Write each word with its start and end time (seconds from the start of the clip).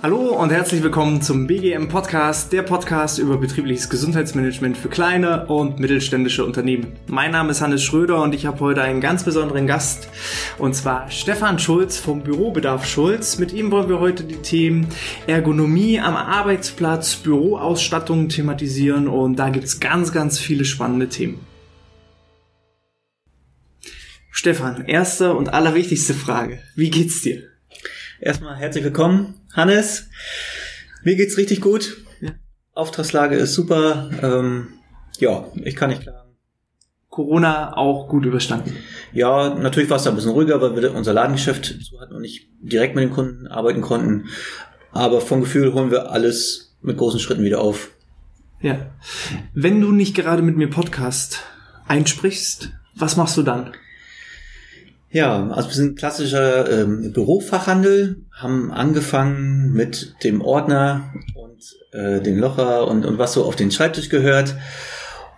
Hallo 0.00 0.40
und 0.40 0.50
herzlich 0.50 0.84
willkommen 0.84 1.20
zum 1.20 1.48
BGM 1.48 1.88
Podcast, 1.88 2.52
der 2.52 2.62
Podcast 2.62 3.18
über 3.18 3.36
betriebliches 3.36 3.90
Gesundheitsmanagement 3.90 4.76
für 4.76 4.88
kleine 4.88 5.46
und 5.46 5.80
mittelständische 5.80 6.44
Unternehmen. 6.44 6.92
Mein 7.08 7.32
Name 7.32 7.50
ist 7.50 7.62
Hannes 7.62 7.82
Schröder 7.82 8.22
und 8.22 8.32
ich 8.32 8.46
habe 8.46 8.60
heute 8.60 8.82
einen 8.82 9.00
ganz 9.00 9.24
besonderen 9.24 9.66
Gast 9.66 10.08
und 10.58 10.76
zwar 10.76 11.10
Stefan 11.10 11.58
Schulz 11.58 11.98
vom 11.98 12.22
Bürobedarf 12.22 12.86
Schulz. 12.86 13.38
Mit 13.38 13.52
ihm 13.52 13.72
wollen 13.72 13.88
wir 13.88 13.98
heute 13.98 14.22
die 14.22 14.36
Themen 14.36 14.86
Ergonomie 15.26 15.98
am 15.98 16.14
Arbeitsplatz, 16.14 17.16
Büroausstattung 17.16 18.28
thematisieren 18.28 19.08
und 19.08 19.34
da 19.34 19.48
gibt's 19.48 19.80
ganz, 19.80 20.12
ganz 20.12 20.38
viele 20.38 20.64
spannende 20.64 21.08
Themen. 21.08 21.47
Stefan, 24.38 24.84
erste 24.86 25.34
und 25.34 25.52
allerwichtigste 25.52 26.14
Frage. 26.14 26.60
Wie 26.76 26.90
geht's 26.90 27.22
dir? 27.22 27.48
Erstmal 28.20 28.54
herzlich 28.54 28.84
willkommen, 28.84 29.34
Hannes. 29.52 30.10
Mir 31.02 31.16
geht's 31.16 31.38
richtig 31.38 31.60
gut. 31.60 31.96
Ja. 32.20 32.30
Auftragslage 32.72 33.34
ist 33.34 33.54
super. 33.54 34.08
Ähm, 34.22 34.68
ja, 35.18 35.48
ich 35.64 35.74
kann 35.74 35.90
nicht 35.90 36.02
klagen. 36.02 36.36
Corona 37.08 37.76
auch 37.76 38.06
gut 38.06 38.26
überstanden. 38.26 38.76
Ja, 39.12 39.56
natürlich 39.56 39.90
war 39.90 39.96
es 39.96 40.04
da 40.04 40.10
ein 40.10 40.14
bisschen 40.14 40.30
ruhiger, 40.30 40.60
weil 40.60 40.80
wir 40.80 40.94
unser 40.94 41.14
Ladengeschäft 41.14 41.64
zu 41.84 42.00
hatten 42.00 42.14
und 42.14 42.22
nicht 42.22 42.46
direkt 42.60 42.94
mit 42.94 43.02
den 43.02 43.10
Kunden 43.10 43.48
arbeiten 43.48 43.80
konnten. 43.80 44.28
Aber 44.92 45.20
vom 45.20 45.40
Gefühl 45.40 45.72
holen 45.72 45.90
wir 45.90 46.12
alles 46.12 46.76
mit 46.80 46.96
großen 46.96 47.18
Schritten 47.18 47.42
wieder 47.42 47.60
auf. 47.60 47.90
Ja. 48.60 48.94
Wenn 49.52 49.80
du 49.80 49.90
nicht 49.90 50.14
gerade 50.14 50.42
mit 50.42 50.56
mir 50.56 50.70
Podcast 50.70 51.40
einsprichst, 51.88 52.70
was 52.94 53.16
machst 53.16 53.36
du 53.36 53.42
dann? 53.42 53.72
Ja, 55.10 55.48
also 55.48 55.70
wir 55.70 55.74
sind 55.74 55.98
klassischer 55.98 56.70
ähm, 56.70 57.12
Bürofachhandel, 57.12 58.26
haben 58.30 58.70
angefangen 58.70 59.72
mit 59.72 60.14
dem 60.22 60.42
Ordner 60.42 61.14
und 61.34 61.62
äh, 61.92 62.20
den 62.20 62.38
Locher 62.38 62.86
und, 62.86 63.06
und 63.06 63.16
was 63.16 63.32
so 63.32 63.44
auf 63.44 63.56
den 63.56 63.70
Schreibtisch 63.70 64.10
gehört 64.10 64.54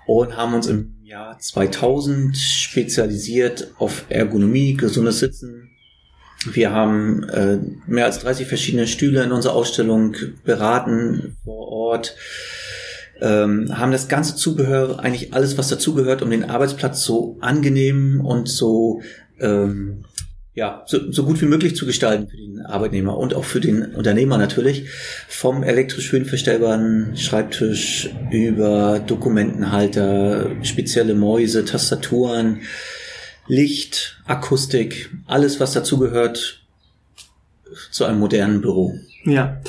und 0.06 0.36
haben 0.36 0.55
uns 0.55 0.67
im 0.67 0.97
Jahr 1.05 1.39
2000 1.39 2.36
spezialisiert 2.36 3.72
auf 3.78 4.06
Ergonomie, 4.08 4.75
gesundes 4.75 5.20
Sitzen. 5.20 5.70
Wir 6.50 6.73
haben 6.73 7.23
äh, 7.28 7.58
mehr 7.86 8.06
als 8.06 8.19
30 8.20 8.48
verschiedene 8.48 8.89
Stühle 8.89 9.23
in 9.23 9.30
unserer 9.30 9.55
Ausstellung 9.55 10.17
beraten 10.42 11.36
vor 11.45 11.69
Ort, 11.69 12.17
ähm, 13.20 13.78
haben 13.78 13.92
das 13.92 14.08
ganze 14.08 14.34
Zubehör, 14.34 14.98
eigentlich 15.00 15.34
alles, 15.34 15.58
was 15.58 15.69
dazugehört, 15.69 16.23
um 16.23 16.30
den 16.30 16.45
Arbeitsplatz 16.45 17.05
so 17.05 17.36
angenehm 17.41 18.25
und 18.25 18.48
so 18.48 19.02
ähm, 19.41 20.05
ja, 20.52 20.83
so, 20.86 21.12
so 21.12 21.24
gut 21.24 21.41
wie 21.41 21.46
möglich 21.46 21.77
zu 21.77 21.86
gestalten 21.86 22.28
für 22.28 22.36
den 22.36 22.60
Arbeitnehmer 22.66 23.16
und 23.16 23.34
auch 23.34 23.44
für 23.44 23.60
den 23.60 23.94
Unternehmer 23.94 24.36
natürlich. 24.36 24.88
Vom 25.28 25.62
elektrisch 25.62 26.10
höhenverstellbaren 26.12 27.16
Schreibtisch 27.16 28.11
über 28.30 28.98
Dokumentenhalter, 28.98 30.50
spezielle 30.62 31.14
Mäuse, 31.14 31.64
Tastaturen, 31.64 32.61
Licht, 33.46 34.20
Akustik, 34.27 35.11
alles 35.27 35.61
was 35.61 35.72
dazugehört 35.72 36.62
zu 37.91 38.05
einem 38.05 38.18
modernen 38.18 38.61
Büro. 38.61 38.98
Ja. 39.24 39.61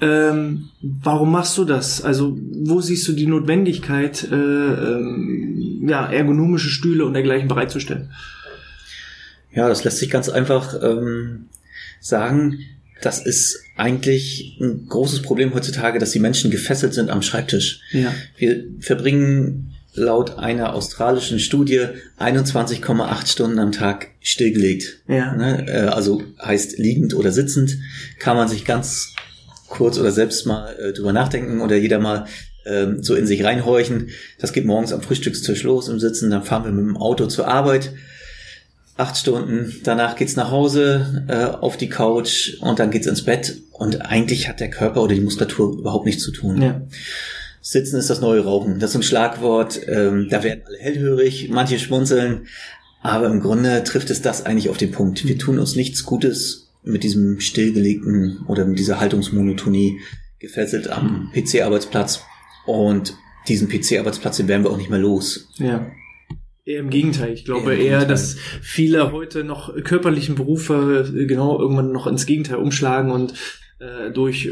Ähm, 0.00 0.68
warum 0.80 1.32
machst 1.32 1.58
du 1.58 1.64
das? 1.64 2.02
Also 2.02 2.38
wo 2.62 2.80
siehst 2.80 3.08
du 3.08 3.12
die 3.12 3.26
Notwendigkeit, 3.26 4.28
äh, 4.30 4.34
ähm, 4.34 5.84
ja, 5.88 6.06
ergonomische 6.06 6.68
Stühle 6.68 7.04
und 7.04 7.14
dergleichen 7.14 7.48
bereitzustellen? 7.48 8.10
Ja, 9.58 9.68
das 9.68 9.82
lässt 9.82 9.98
sich 9.98 10.08
ganz 10.08 10.28
einfach 10.28 10.80
ähm, 10.80 11.46
sagen. 11.98 12.60
Das 13.02 13.18
ist 13.26 13.58
eigentlich 13.76 14.56
ein 14.60 14.86
großes 14.86 15.22
Problem 15.22 15.52
heutzutage, 15.52 15.98
dass 15.98 16.12
die 16.12 16.20
Menschen 16.20 16.52
gefesselt 16.52 16.94
sind 16.94 17.10
am 17.10 17.22
Schreibtisch. 17.22 17.80
Ja. 17.90 18.14
Wir 18.36 18.62
verbringen 18.78 19.74
laut 19.94 20.38
einer 20.38 20.74
australischen 20.74 21.40
Studie 21.40 21.86
21,8 22.20 23.26
Stunden 23.26 23.58
am 23.58 23.72
Tag 23.72 24.10
stillgelegt. 24.20 25.00
Ja. 25.08 25.34
Ne? 25.34 25.66
Äh, 25.66 25.86
Also 25.88 26.22
heißt 26.40 26.78
liegend 26.78 27.14
oder 27.14 27.32
sitzend. 27.32 27.78
Kann 28.20 28.36
man 28.36 28.46
sich 28.46 28.64
ganz 28.64 29.12
kurz 29.66 29.98
oder 29.98 30.12
selbst 30.12 30.46
mal 30.46 30.72
äh, 30.78 30.92
drüber 30.92 31.12
nachdenken 31.12 31.62
oder 31.62 31.74
jeder 31.74 31.98
mal 31.98 32.26
ähm, 32.64 33.02
so 33.02 33.16
in 33.16 33.26
sich 33.26 33.42
reinhorchen. 33.42 34.10
Das 34.38 34.52
geht 34.52 34.66
morgens 34.66 34.92
am 34.92 35.02
Frühstückstisch 35.02 35.64
los 35.64 35.88
im 35.88 35.98
Sitzen, 35.98 36.30
dann 36.30 36.44
fahren 36.44 36.62
wir 36.62 36.70
mit 36.70 36.86
dem 36.86 36.96
Auto 36.96 37.26
zur 37.26 37.48
Arbeit 37.48 37.90
acht 38.98 39.16
Stunden, 39.16 39.74
danach 39.84 40.16
geht's 40.16 40.36
nach 40.36 40.50
Hause 40.50 41.24
äh, 41.28 41.44
auf 41.44 41.76
die 41.76 41.88
Couch 41.88 42.58
und 42.60 42.78
dann 42.78 42.90
geht's 42.90 43.06
ins 43.06 43.24
Bett 43.24 43.56
und 43.72 44.02
eigentlich 44.02 44.48
hat 44.48 44.60
der 44.60 44.70
Körper 44.70 45.02
oder 45.02 45.14
die 45.14 45.20
Muskulatur 45.20 45.78
überhaupt 45.78 46.04
nichts 46.04 46.22
zu 46.22 46.32
tun. 46.32 46.60
Ja. 46.60 46.82
Sitzen 47.60 47.96
ist 47.96 48.10
das 48.10 48.20
neue 48.20 48.44
Rauchen. 48.44 48.80
Das 48.80 48.90
ist 48.90 48.96
ein 48.96 49.02
Schlagwort. 49.02 49.80
Ähm, 49.86 50.28
da 50.30 50.42
werden 50.42 50.62
alle 50.66 50.78
hellhörig, 50.78 51.48
manche 51.50 51.78
schmunzeln, 51.78 52.46
aber 53.00 53.26
im 53.26 53.40
Grunde 53.40 53.84
trifft 53.84 54.10
es 54.10 54.20
das 54.20 54.44
eigentlich 54.44 54.68
auf 54.68 54.78
den 54.78 54.90
Punkt. 54.90 55.26
Wir 55.26 55.38
tun 55.38 55.58
uns 55.58 55.76
nichts 55.76 56.04
Gutes 56.04 56.68
mit 56.82 57.04
diesem 57.04 57.40
stillgelegten 57.40 58.44
oder 58.48 58.64
mit 58.64 58.78
dieser 58.78 58.98
Haltungsmonotonie 58.98 60.00
gefesselt 60.40 60.88
am 60.88 61.30
PC-Arbeitsplatz 61.34 62.22
und 62.66 63.14
diesen 63.46 63.68
PC-Arbeitsplatz, 63.68 64.38
den 64.38 64.48
werden 64.48 64.64
wir 64.64 64.70
auch 64.70 64.76
nicht 64.76 64.90
mehr 64.90 64.98
los. 64.98 65.48
Ja. 65.56 65.86
Eher 66.68 66.80
im 66.80 66.90
Gegenteil. 66.90 67.32
Ich 67.32 67.44
glaube 67.44 67.74
Eher 67.74 68.00
eher, 68.00 68.04
dass 68.04 68.36
viele 68.60 69.12
heute 69.12 69.42
noch 69.44 69.74
körperlichen 69.84 70.34
Berufe 70.34 71.10
äh, 71.16 71.24
genau 71.26 71.58
irgendwann 71.58 71.92
noch 71.92 72.06
ins 72.06 72.26
Gegenteil 72.26 72.56
umschlagen 72.58 73.10
und 73.10 73.32
äh, 73.80 74.10
durch 74.12 74.46
äh, 74.46 74.50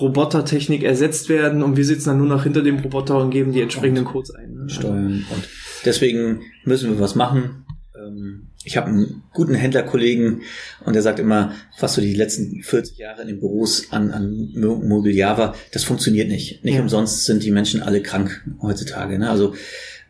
Robotertechnik 0.00 0.82
ersetzt 0.84 1.28
werden 1.28 1.62
und 1.62 1.76
wir 1.76 1.84
sitzen 1.84 2.10
dann 2.10 2.18
nur 2.18 2.26
noch 2.28 2.44
hinter 2.44 2.62
dem 2.62 2.78
Roboter 2.78 3.18
und 3.18 3.30
geben 3.30 3.52
die 3.52 3.62
entsprechenden 3.62 4.04
Codes 4.04 4.30
ein. 4.34 4.54
Ne? 4.54 4.68
steuern. 4.70 5.24
Und 5.34 5.48
deswegen 5.84 6.42
müssen 6.64 6.90
wir 6.90 7.00
was 7.00 7.14
machen. 7.14 7.64
Ähm, 7.96 8.48
Ich 8.64 8.76
habe 8.76 8.88
einen 8.88 9.22
guten 9.32 9.54
Händlerkollegen 9.54 10.42
und 10.84 10.92
der 10.92 11.02
sagt 11.02 11.18
immer, 11.18 11.52
was 11.80 11.94
so 11.94 12.00
die 12.02 12.14
letzten 12.14 12.62
40 12.62 12.98
Jahre 12.98 13.22
in 13.22 13.28
den 13.28 13.40
Büros 13.40 13.90
an, 13.90 14.10
an 14.10 14.52
Mo- 14.54 14.76
Mobiliar 14.84 15.38
war, 15.38 15.54
das 15.72 15.84
funktioniert 15.84 16.28
nicht. 16.28 16.64
Nicht 16.64 16.74
Ja. 16.76 16.82
umsonst 16.82 17.24
sind 17.24 17.42
die 17.42 17.50
Menschen 17.50 17.82
alle 17.82 18.02
krank 18.02 18.44
heutzutage. 18.60 19.18
Ne? 19.18 19.30
Also 19.30 19.54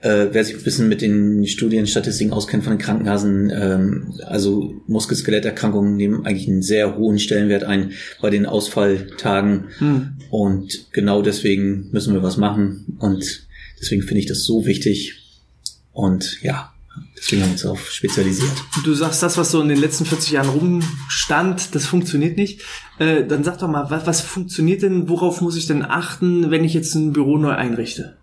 äh, 0.00 0.28
wer 0.31 0.44
sich 0.44 0.56
ein 0.56 0.62
bisschen 0.62 0.88
mit 0.88 1.03
den 1.03 1.47
Studienstatistiken 1.47 2.32
auskennt 2.32 2.62
von 2.62 2.75
den 2.75 2.78
Krankenkassen, 2.78 3.50
ähm, 3.50 4.14
also 4.25 4.81
Muskel-Skeletterkrankungen 4.86 5.97
nehmen 5.97 6.25
eigentlich 6.25 6.48
einen 6.48 6.62
sehr 6.62 6.97
hohen 6.97 7.19
Stellenwert 7.19 7.64
ein 7.64 7.92
bei 8.20 8.31
den 8.31 8.47
Ausfalltagen. 8.47 9.64
Hm. 9.78 10.12
Und 10.31 10.92
genau 10.92 11.22
deswegen 11.22 11.88
müssen 11.91 12.14
wir 12.14 12.22
was 12.22 12.36
machen. 12.36 12.97
Und 12.98 13.48
deswegen 13.81 14.03
finde 14.03 14.20
ich 14.20 14.26
das 14.26 14.44
so 14.44 14.66
wichtig. 14.66 15.14
Und 15.92 16.42
ja, 16.42 16.72
deswegen 17.16 17.42
haben 17.42 17.48
wir 17.48 17.53
uns 17.54 17.62
darauf 17.62 17.91
spezialisiert. 17.91 18.53
Du 18.84 18.94
sagst, 18.94 19.20
das, 19.25 19.36
was 19.36 19.50
so 19.50 19.60
in 19.60 19.69
den 19.69 19.80
letzten 19.80 20.04
40 20.04 20.30
Jahren 20.30 20.48
rumstand, 20.50 21.75
das 21.75 21.86
funktioniert 21.86 22.36
nicht. 22.36 22.62
Äh, 23.00 23.26
dann 23.26 23.42
sag 23.42 23.59
doch 23.59 23.69
mal, 23.69 23.91
was, 23.91 24.06
was 24.06 24.20
funktioniert 24.20 24.82
denn, 24.82 25.09
worauf 25.09 25.41
muss 25.41 25.56
ich 25.56 25.66
denn 25.66 25.82
achten, 25.82 26.53
wenn 26.53 26.62
ich 26.62 26.75
jetzt 26.75 26.94
ein 26.94 27.12
Büro 27.12 27.36
neu 27.36 27.50
einrichte? 27.50 28.16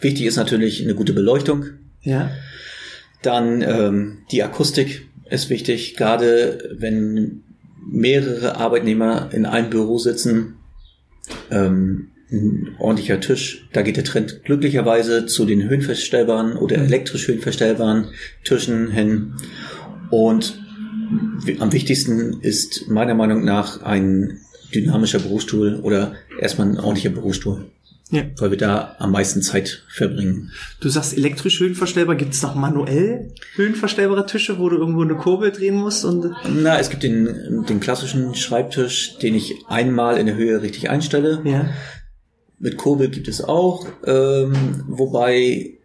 Wichtig 0.00 0.26
ist 0.26 0.36
natürlich 0.36 0.82
eine 0.82 0.94
gute 0.94 1.12
Beleuchtung. 1.12 1.66
Ja. 2.02 2.30
Dann 3.22 3.62
ähm, 3.62 4.18
die 4.30 4.42
Akustik 4.42 5.08
ist 5.30 5.50
wichtig, 5.50 5.96
gerade 5.96 6.76
wenn 6.78 7.42
mehrere 7.86 8.56
Arbeitnehmer 8.56 9.30
in 9.32 9.46
einem 9.46 9.70
Büro 9.70 9.98
sitzen. 9.98 10.56
Ähm, 11.50 12.10
ein 12.30 12.74
ordentlicher 12.78 13.20
Tisch, 13.20 13.68
da 13.72 13.82
geht 13.82 13.96
der 13.96 14.04
Trend 14.04 14.44
glücklicherweise 14.44 15.26
zu 15.26 15.44
den 15.44 15.68
höhenverstellbaren 15.68 16.56
oder 16.56 16.78
elektrisch 16.78 17.28
höhenverstellbaren 17.28 18.08
Tischen 18.44 18.90
hin. 18.90 19.34
Und 20.10 20.58
am 21.58 21.72
wichtigsten 21.72 22.40
ist 22.40 22.88
meiner 22.88 23.14
Meinung 23.14 23.44
nach 23.44 23.82
ein 23.82 24.40
dynamischer 24.74 25.20
Bürostuhl 25.20 25.80
oder 25.82 26.14
erstmal 26.40 26.68
ein 26.68 26.78
ordentlicher 26.78 27.10
Bürostuhl, 27.10 27.66
Ja. 28.10 28.22
weil 28.36 28.50
wir 28.50 28.58
da 28.58 28.96
am 28.98 29.12
meisten 29.12 29.40
Zeit 29.40 29.82
verbringen. 29.88 30.52
Du 30.80 30.88
sagst 30.90 31.16
elektrisch 31.16 31.58
höhenverstellbar, 31.58 32.16
gibt 32.16 32.34
es 32.34 32.42
noch 32.42 32.54
manuell 32.54 33.32
höhenverstellbare 33.54 34.26
Tische, 34.26 34.58
wo 34.58 34.68
du 34.68 34.76
irgendwo 34.76 35.02
eine 35.02 35.16
Kurbel 35.16 35.50
drehen 35.50 35.76
musst 35.76 36.04
und 36.04 36.30
Na, 36.54 36.78
es 36.78 36.90
gibt 36.90 37.02
den, 37.02 37.64
den 37.66 37.80
klassischen 37.80 38.34
Schreibtisch, 38.34 39.18
den 39.18 39.34
ich 39.34 39.54
einmal 39.68 40.18
in 40.18 40.26
der 40.26 40.36
Höhe 40.36 40.60
richtig 40.62 40.90
einstelle. 40.90 41.40
ja. 41.44 41.70
Mit 42.60 42.76
Kurbel 42.76 43.08
gibt 43.08 43.26
es 43.26 43.42
auch, 43.42 43.86
ähm, 44.06 44.84
wobei 44.86 45.78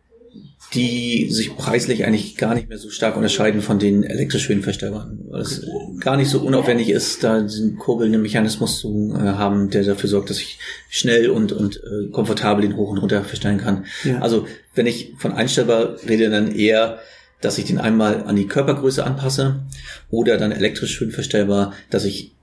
die 0.74 1.30
sich 1.32 1.56
preislich 1.56 2.06
eigentlich 2.06 2.38
gar 2.38 2.54
nicht 2.54 2.70
mehr 2.70 2.78
so 2.78 2.90
stark 2.90 3.16
unterscheiden 3.16 3.62
von 3.62 3.80
den 3.80 4.04
elektrisch 4.04 4.50
Höhenverstellbaren, 4.50 5.20
weil 5.30 5.42
es 5.42 5.66
gar 6.00 6.16
nicht 6.16 6.30
so 6.30 6.40
unaufwendig 6.42 6.90
ist, 6.90 7.24
da 7.24 7.42
diesen 7.42 7.78
kurbelnden 7.78 8.22
Mechanismus 8.22 8.80
zu 8.80 9.16
äh, 9.16 9.20
haben, 9.20 9.70
der 9.72 9.84
dafür 9.84 10.10
sorgt, 10.10 10.30
dass 10.30 10.40
ich 10.40 10.60
schnell 10.90 11.30
und, 11.30 11.52
und 11.52 11.78
äh, 11.78 12.10
komfortabel 12.12 12.62
den 12.62 12.76
hoch 12.76 12.92
und 12.92 13.00
runter 13.00 13.24
verstellen 13.24 13.58
kann. 13.58 13.86
Ja. 14.04 14.20
Also 14.20 14.46
wenn 14.76 14.86
ich 14.86 15.14
von 15.18 15.32
einstellbar 15.32 15.96
rede, 16.08 16.30
dann 16.30 16.52
eher 16.52 17.00
dass 17.42 17.58
ich 17.58 17.66
den 17.66 17.78
einmal 17.78 18.24
an 18.24 18.36
die 18.36 18.48
Körpergröße 18.48 19.04
anpasse 19.06 19.62
oder 20.10 20.38
dann 20.38 20.52
elektrisch 20.52 21.00
höhenverstellbar, 21.00 21.74
dass 21.90 22.06
ich 22.06 22.34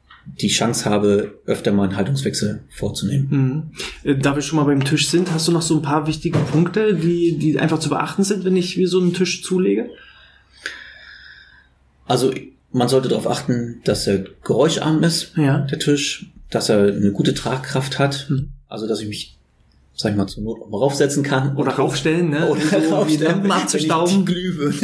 die 0.40 0.48
Chance 0.48 0.88
habe, 0.88 1.38
öfter 1.46 1.72
mal 1.72 1.84
einen 1.84 1.96
Haltungswechsel 1.96 2.60
vorzunehmen. 2.68 3.28
Mhm. 3.30 4.10
Äh, 4.10 4.16
da 4.16 4.34
wir 4.34 4.42
schon 4.42 4.56
mal 4.56 4.64
beim 4.64 4.84
Tisch 4.84 5.08
sind, 5.08 5.32
hast 5.32 5.48
du 5.48 5.52
noch 5.52 5.62
so 5.62 5.76
ein 5.76 5.82
paar 5.82 6.06
wichtige 6.06 6.38
Punkte, 6.38 6.94
die, 6.94 7.38
die 7.38 7.58
einfach 7.58 7.78
zu 7.78 7.88
beachten 7.88 8.24
sind, 8.24 8.44
wenn 8.44 8.56
ich 8.56 8.76
mir 8.76 8.88
so 8.88 9.00
einen 9.00 9.14
Tisch 9.14 9.42
zulege? 9.42 9.90
Also 12.06 12.32
man 12.72 12.88
sollte 12.88 13.08
darauf 13.08 13.28
achten, 13.28 13.80
dass 13.84 14.06
er 14.06 14.24
geräuscharm 14.44 15.02
ist, 15.02 15.32
ja. 15.36 15.58
der 15.60 15.78
Tisch, 15.78 16.26
dass 16.50 16.68
er 16.68 16.92
eine 16.92 17.12
gute 17.12 17.34
Tragkraft 17.34 17.98
hat, 17.98 18.26
mhm. 18.28 18.50
also 18.68 18.86
dass 18.86 19.00
ich 19.00 19.08
mich 19.08 19.36
sag 19.96 20.10
ich 20.12 20.16
mal, 20.16 20.26
zur 20.26 20.44
Not 20.44 20.60
auch 20.60 20.68
mal 20.68 20.78
raufsetzen 20.78 21.22
kann. 21.22 21.56
Oder 21.56 21.72
raufstellen, 21.72 22.28
ne? 22.28 22.48
Oder 22.48 22.60
so, 22.60 22.94
raufstellen, 22.94 23.32
Lampen 23.32 23.50
abzustauben. 23.50 24.26
Glühbirne. 24.26 24.74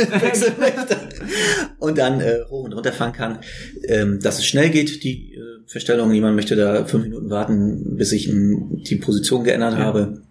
Und 1.78 1.98
dann 1.98 2.20
äh, 2.20 2.40
hoch 2.48 2.64
und 2.64 2.72
runter 2.72 2.92
fahren 2.92 3.12
kann. 3.12 3.38
Ähm, 3.84 4.20
dass 4.20 4.38
es 4.38 4.46
schnell 4.46 4.70
geht, 4.70 5.04
die 5.04 5.34
äh, 5.34 5.38
Verstellung. 5.66 6.12
Jemand 6.12 6.34
möchte 6.34 6.56
da 6.56 6.86
fünf 6.86 7.04
Minuten 7.04 7.28
warten, 7.28 7.96
bis 7.96 8.12
ich 8.12 8.28
m, 8.30 8.82
die 8.88 8.96
Position 8.96 9.44
geändert 9.44 9.74
ja. 9.74 9.80
habe. 9.80 10.22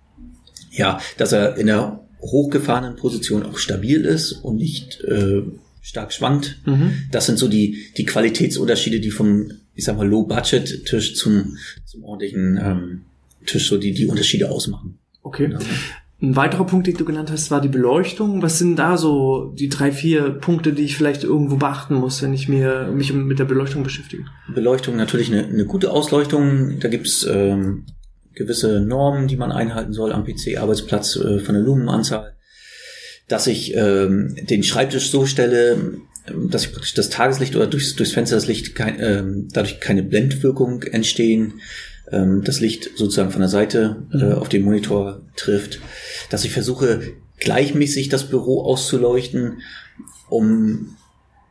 Ja, 0.71 0.99
dass 1.17 1.31
er 1.31 1.57
in 1.57 1.67
der 1.67 1.99
hochgefahrenen 2.21 2.95
Position 2.95 3.43
auch 3.43 3.57
stabil 3.57 4.05
ist 4.05 4.31
und 4.31 4.57
nicht 4.57 5.01
äh, 5.01 5.43
stark 5.81 6.11
schwankt. 6.11 6.59
Mhm. 6.65 6.93
Das 7.11 7.27
sind 7.27 7.37
so 7.37 7.47
die, 7.47 7.85
die 7.97 8.05
Qualitätsunterschiede, 8.05 8.99
die 8.99 9.11
vom, 9.11 9.51
ich 9.75 9.85
sag 9.85 9.97
mal, 9.97 10.07
Low-Budget-Tisch 10.07 11.15
zum, 11.15 11.57
zum 11.85 12.03
ordentlichen 12.03 12.59
ähm, 12.63 13.01
Tisch 13.45 13.67
so 13.67 13.77
die, 13.77 13.93
die 13.93 14.07
Unterschiede 14.07 14.49
ausmachen. 14.49 14.99
Okay. 15.23 15.47
Genau. 15.47 15.59
Ein 16.21 16.35
weiterer 16.35 16.67
Punkt, 16.67 16.85
den 16.85 16.95
du 16.97 17.03
genannt 17.03 17.31
hast, 17.31 17.49
war 17.49 17.61
die 17.61 17.67
Beleuchtung. 17.67 18.43
Was 18.43 18.59
sind 18.59 18.75
da 18.75 18.95
so 18.95 19.55
die 19.57 19.69
drei, 19.69 19.91
vier 19.91 20.29
Punkte, 20.29 20.71
die 20.71 20.83
ich 20.83 20.95
vielleicht 20.95 21.23
irgendwo 21.23 21.55
beachten 21.55 21.95
muss, 21.95 22.21
wenn 22.21 22.31
ich 22.31 22.47
mir, 22.47 22.91
mich 22.93 23.11
mit 23.11 23.39
der 23.39 23.45
Beleuchtung 23.45 23.81
beschäftige? 23.81 24.25
Beleuchtung 24.53 24.97
natürlich 24.97 25.31
eine, 25.31 25.47
eine 25.47 25.65
gute 25.65 25.89
Ausleuchtung. 25.89 26.79
Da 26.79 26.89
gibt's 26.89 27.25
ähm, 27.27 27.87
gewisse 28.35 28.81
Normen, 28.81 29.27
die 29.27 29.35
man 29.35 29.51
einhalten 29.51 29.93
soll 29.93 30.13
am 30.13 30.23
PC-Arbeitsplatz 30.23 31.15
äh, 31.15 31.39
von 31.39 31.55
der 31.55 31.63
Lumenanzahl. 31.63 32.35
Dass 33.27 33.47
ich 33.47 33.73
ähm, 33.75 34.35
den 34.47 34.61
Schreibtisch 34.61 35.09
so 35.09 35.25
stelle, 35.25 35.95
dass 36.49 36.65
ich 36.65 36.71
praktisch 36.71 36.93
das 36.93 37.09
Tageslicht 37.09 37.55
oder 37.55 37.65
durchs, 37.65 37.95
durchs 37.95 38.13
Fenster 38.13 38.35
das 38.35 38.45
Licht 38.45 38.75
kein, 38.75 38.99
ähm, 38.99 39.47
dadurch 39.51 39.79
keine 39.79 40.03
Blendwirkung 40.03 40.83
entstehen 40.83 41.61
ähm, 42.11 42.43
das 42.43 42.59
Licht 42.59 42.91
sozusagen 42.95 43.31
von 43.31 43.41
der 43.41 43.49
Seite 43.49 44.03
äh, 44.13 44.17
mhm. 44.17 44.31
auf 44.33 44.49
den 44.49 44.63
Monitor 44.63 45.21
trifft, 45.35 45.79
dass 46.29 46.45
ich 46.45 46.51
versuche 46.51 47.01
gleichmäßig 47.39 48.09
das 48.09 48.29
Büro 48.29 48.63
auszuleuchten, 48.63 49.61
um 50.29 50.95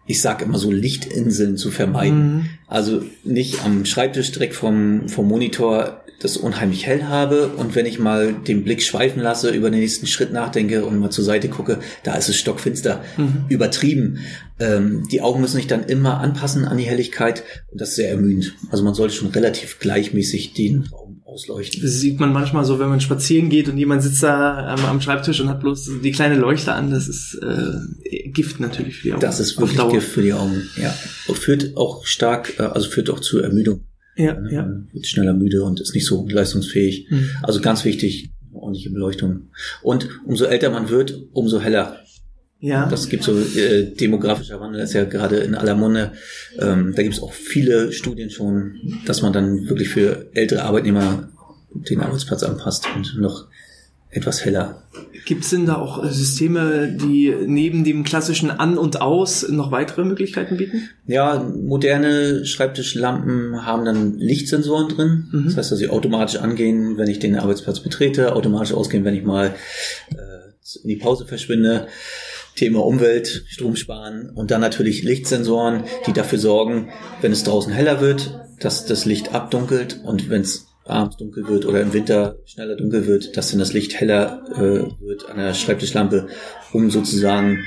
ich 0.07 0.21
sage 0.21 0.45
immer 0.45 0.59
so 0.59 0.73
Lichtinseln 0.73 1.57
zu 1.57 1.71
vermeiden. 1.71 2.35
Mhm. 2.35 2.45
Also 2.67 3.03
nicht 3.23 3.65
am 3.65 3.85
Schreibtisch 3.85 4.33
direkt 4.33 4.55
vom, 4.55 5.09
vom 5.09 5.29
Monitor 5.29 6.00
das 6.21 6.37
unheimlich 6.37 6.87
hell 6.87 7.05
habe 7.05 7.49
und 7.49 7.75
wenn 7.75 7.87
ich 7.87 7.99
mal 7.99 8.35
den 8.35 8.63
Blick 8.63 8.83
schweifen 8.83 9.21
lasse, 9.21 9.51
über 9.51 9.71
den 9.71 9.81
nächsten 9.81 10.07
Schritt 10.07 10.33
nachdenke 10.33 10.85
und 10.85 10.99
mal 10.99 11.11
zur 11.11 11.25
Seite 11.25 11.49
gucke, 11.49 11.81
da 12.05 12.15
ist 12.15 12.29
es 12.29 12.37
stockfinster, 12.37 13.03
mhm. 13.17 13.47
übertrieben. 13.49 14.19
Ähm, 14.59 15.09
die 15.11 15.23
Augen 15.23 15.41
müssen 15.41 15.57
sich 15.57 15.67
dann 15.67 15.85
immer 15.85 16.21
anpassen 16.21 16.67
an 16.67 16.77
die 16.77 16.85
Helligkeit 16.85 17.43
und 17.69 17.81
das 17.81 17.91
ist 17.91 17.97
sehr 17.97 18.11
ermüdend. 18.11 18.55
Also 18.71 18.85
man 18.85 18.95
sollte 18.95 19.15
schon 19.15 19.29
relativ 19.29 19.79
gleichmäßig 19.79 20.53
den 20.53 20.85
Raum 20.93 21.23
ausleuchten. 21.25 21.81
Das 21.83 21.93
sieht 21.93 22.21
man 22.21 22.35
manchmal 22.35 22.67
so, 22.67 22.79
wenn 22.79 22.91
man 22.91 23.01
spazieren 23.01 23.49
geht 23.49 23.71
und 23.71 23.79
jemand 23.79 24.03
sitzt 24.03 24.23
da 24.23 24.75
ähm, 24.75 24.85
am 24.85 25.01
Schreibtisch 25.01 25.41
und 25.41 25.49
hat 25.49 25.61
bloß 25.61 25.91
die 26.05 26.13
kleine 26.13 26.35
Leuchte 26.35 26.75
an. 26.75 26.91
Das 26.91 27.09
ist 27.09 27.41
äh, 27.43 28.29
Gift 28.29 28.61
natürlich 28.61 28.97
für 28.97 29.03
die 29.05 29.13
Augen. 29.15 29.23
Das 29.23 29.41
ist 29.41 29.59
wirklich 29.59 29.89
Gift 29.89 30.09
für 30.09 30.23
die 30.23 30.35
Augen, 30.35 30.69
ja. 30.77 30.95
Und 31.29 31.39
führt 31.39 31.77
auch 31.79 32.05
stark, 32.05 32.59
äh, 32.59 32.65
also 32.65 32.91
führt 32.91 33.09
auch 33.09 33.21
zur 33.21 33.43
Ermüdung. 33.43 33.87
Ja, 34.17 34.35
ne? 34.35 34.53
ja. 34.53 34.69
Wird 34.93 35.07
schneller 35.07 35.33
müde 35.33 35.63
und 35.65 35.81
ist 35.81 35.95
nicht 35.95 36.07
so 36.07 36.27
leistungsfähig. 36.29 37.07
Mhm. 37.11 37.31
Also 37.43 37.61
ganz 37.61 37.85
wichtig, 37.85 38.31
ordentliche 38.53 38.91
Beleuchtung. 38.91 39.51
Und 39.83 40.09
umso 40.27 40.45
älter 40.45 40.71
man 40.71 40.89
wird, 40.91 41.15
umso 41.33 41.61
heller. 41.61 42.01
Ja. 42.59 42.87
Das 42.89 43.09
gibt 43.09 43.25
so 43.25 43.39
äh, 43.39 43.95
demografischer 43.95 44.61
Wandel, 44.61 44.83
ist 44.83 44.93
ja 44.93 45.05
gerade 45.05 45.37
in 45.39 45.55
aller 45.55 45.75
Munde. 45.75 46.13
Ähm, 46.59 46.93
da 46.95 47.03
gibt 47.03 47.15
es 47.15 47.23
auch 47.23 47.33
viele 47.33 47.91
Studien 47.93 48.29
schon, 48.29 48.75
dass 49.07 49.23
man 49.23 49.33
dann 49.33 49.69
wirklich 49.69 49.89
für 49.89 50.29
ältere 50.35 50.63
Arbeitnehmer 50.65 51.31
den 51.73 52.01
Arbeitsplatz 52.01 52.43
anpasst 52.43 52.87
und 52.95 53.19
noch 53.19 53.49
etwas 54.11 54.45
heller. 54.45 54.83
Gibt 55.25 55.45
es 55.45 55.51
denn 55.51 55.67
da 55.67 55.77
auch 55.77 56.05
äh, 56.05 56.11
Systeme, 56.11 56.89
die 56.89 57.33
neben 57.47 57.85
dem 57.85 58.03
klassischen 58.03 58.51
An 58.51 58.77
und 58.77 59.01
Aus 59.01 59.49
noch 59.49 59.71
weitere 59.71 60.05
Möglichkeiten 60.05 60.57
bieten? 60.57 60.89
Ja, 61.07 61.43
moderne 61.43 62.45
Schreibtischlampen 62.45 63.65
haben 63.65 63.85
dann 63.85 64.19
Lichtsensoren 64.19 64.89
drin. 64.89 65.29
Mhm. 65.31 65.45
Das 65.45 65.57
heißt, 65.57 65.73
dass 65.73 65.79
sie 65.79 65.89
automatisch 65.89 66.41
angehen, 66.41 66.97
wenn 66.97 67.09
ich 67.09 67.21
den 67.21 67.37
Arbeitsplatz 67.37 67.81
betrete, 67.81 68.35
automatisch 68.35 68.73
ausgehen, 68.73 69.05
wenn 69.05 69.15
ich 69.15 69.23
mal 69.23 69.55
äh, 70.11 70.79
in 70.83 70.89
die 70.89 70.97
Pause 70.97 71.27
verschwinde. 71.27 71.87
Thema 72.57 72.85
Umwelt, 72.85 73.45
Strom 73.49 73.77
sparen 73.77 74.31
und 74.35 74.51
dann 74.51 74.61
natürlich 74.61 75.03
Lichtsensoren, 75.03 75.85
die 76.07 76.13
dafür 76.13 76.39
sorgen, 76.39 76.89
wenn 77.21 77.33
es 77.33 77.45
draußen 77.45 77.73
heller 77.73 78.01
wird, 78.01 78.41
dass 78.59 78.85
das 78.85 79.05
Licht 79.05 79.35
abdunkelt 79.35 80.01
und 80.05 80.29
wenn 80.29 80.43
es 80.43 80.67
abends 80.91 81.17
dunkel 81.17 81.49
wird 81.49 81.67
oder 81.67 81.81
im 81.81 81.93
Winter 81.93 82.37
schneller 82.45 82.77
dunkel 82.77 83.07
wird, 83.07 83.37
dass 83.37 83.51
dann 83.51 83.59
das 83.59 83.73
Licht 83.73 83.99
heller 84.01 84.43
äh, 84.55 85.05
wird 85.05 85.29
an 85.29 85.39
der 85.39 85.55
Schreibtischlampe, 85.55 86.29
um 86.73 86.91
sozusagen 86.91 87.59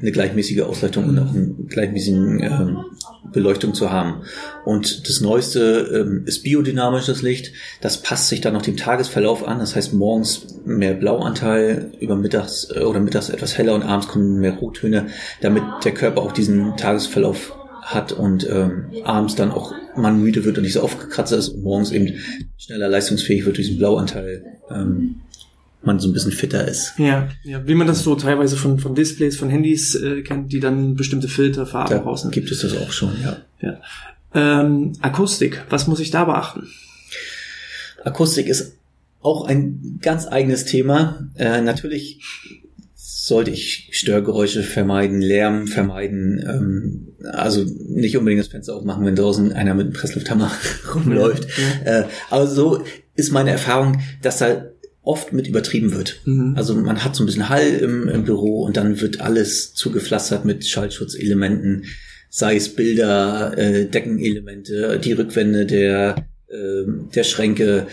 eine 0.00 0.12
gleichmäßige 0.12 0.62
Ausleuchtung 0.62 1.08
und 1.08 1.18
auch 1.18 1.32
eine 1.34 1.54
gleichmäßige 1.68 2.14
ähm, 2.14 2.84
Beleuchtung 3.32 3.74
zu 3.74 3.90
haben. 3.90 4.22
Und 4.64 5.08
das 5.08 5.20
Neueste 5.20 6.06
ähm, 6.06 6.24
ist 6.26 6.42
biodynamisches 6.42 7.22
Licht. 7.22 7.52
Das 7.80 8.02
passt 8.02 8.28
sich 8.28 8.40
dann 8.40 8.54
noch 8.54 8.62
dem 8.62 8.76
Tagesverlauf 8.76 9.46
an. 9.46 9.60
Das 9.60 9.76
heißt 9.76 9.94
morgens 9.94 10.60
mehr 10.64 10.94
Blauanteil, 10.94 11.92
über 12.00 12.16
mittags 12.16 12.68
äh, 12.74 12.80
oder 12.80 13.00
mittags 13.00 13.28
etwas 13.28 13.56
heller 13.56 13.74
und 13.74 13.82
abends 13.82 14.08
kommen 14.08 14.40
mehr 14.40 14.54
Rottöne, 14.54 15.06
damit 15.40 15.62
der 15.84 15.94
Körper 15.94 16.22
auch 16.22 16.32
diesen 16.32 16.76
Tagesverlauf 16.76 17.56
hat 17.84 18.12
und 18.12 18.48
ähm, 18.48 18.86
abends 19.04 19.34
dann 19.34 19.52
auch 19.52 19.74
man 19.96 20.20
müde 20.20 20.44
wird 20.44 20.56
und 20.56 20.64
nicht 20.64 20.72
so 20.72 20.80
aufgekratzt 20.80 21.32
ist 21.32 21.50
und 21.50 21.62
morgens 21.62 21.92
eben 21.92 22.14
schneller 22.58 22.88
leistungsfähig 22.88 23.44
wird 23.44 23.56
durch 23.56 23.66
diesen 23.66 23.78
Blauanteil, 23.78 24.44
ähm, 24.70 25.16
man 25.82 26.00
so 26.00 26.08
ein 26.08 26.14
bisschen 26.14 26.32
fitter 26.32 26.66
ist. 26.66 26.94
Ja, 26.98 27.28
ja, 27.42 27.66
wie 27.66 27.74
man 27.74 27.86
das 27.86 28.02
so 28.02 28.14
teilweise 28.14 28.56
von, 28.56 28.78
von 28.78 28.94
Displays, 28.94 29.36
von 29.36 29.50
Handys 29.50 29.94
äh, 29.94 30.22
kennt, 30.22 30.50
die 30.52 30.60
dann 30.60 30.94
bestimmte 30.94 31.28
Filter, 31.28 31.66
Farben 31.66 31.90
da 31.90 32.00
rausnehmen. 32.00 32.32
Gibt 32.32 32.50
es 32.50 32.60
das 32.60 32.76
auch 32.76 32.90
schon, 32.90 33.12
ja. 33.22 33.36
ja. 33.60 33.80
Ähm, 34.34 34.94
Akustik, 35.00 35.62
was 35.68 35.86
muss 35.86 36.00
ich 36.00 36.10
da 36.10 36.24
beachten? 36.24 36.66
Akustik 38.02 38.48
ist 38.48 38.76
auch 39.20 39.46
ein 39.46 39.98
ganz 40.02 40.26
eigenes 40.26 40.64
Thema. 40.64 41.28
Äh, 41.36 41.60
natürlich 41.60 42.20
sollte 43.24 43.50
ich 43.50 43.88
Störgeräusche 43.92 44.62
vermeiden, 44.62 45.22
Lärm 45.22 45.66
vermeiden, 45.66 46.44
ähm, 46.46 47.30
also 47.32 47.64
nicht 47.88 48.18
unbedingt 48.18 48.40
das 48.40 48.50
Fenster 48.50 48.76
aufmachen, 48.76 49.06
wenn 49.06 49.16
draußen 49.16 49.50
einer 49.52 49.72
mit 49.72 49.86
einem 49.86 49.94
Presslufthammer 49.94 50.52
rumläuft. 50.94 51.46
Ja. 51.86 52.00
Äh, 52.00 52.04
aber 52.28 52.46
so 52.46 52.84
ist 53.14 53.32
meine 53.32 53.50
Erfahrung, 53.50 54.02
dass 54.20 54.38
da 54.38 54.66
oft 55.00 55.32
mit 55.32 55.48
übertrieben 55.48 55.94
wird. 55.94 56.20
Mhm. 56.26 56.52
Also 56.54 56.74
man 56.74 57.02
hat 57.02 57.16
so 57.16 57.22
ein 57.22 57.26
bisschen 57.26 57.48
Hall 57.48 57.66
im, 57.66 58.08
im 58.08 58.24
Büro 58.24 58.62
und 58.62 58.76
dann 58.76 59.00
wird 59.00 59.22
alles 59.22 59.72
zugepflastert 59.72 60.44
mit 60.44 60.66
Schallschutzelementen, 60.66 61.86
sei 62.28 62.56
es 62.56 62.74
Bilder, 62.74 63.56
äh, 63.56 63.86
Deckenelemente, 63.86 65.00
die 65.02 65.12
Rückwände 65.12 65.64
der, 65.64 66.26
äh, 66.48 66.84
der 67.14 67.24
Schränke. 67.24 67.86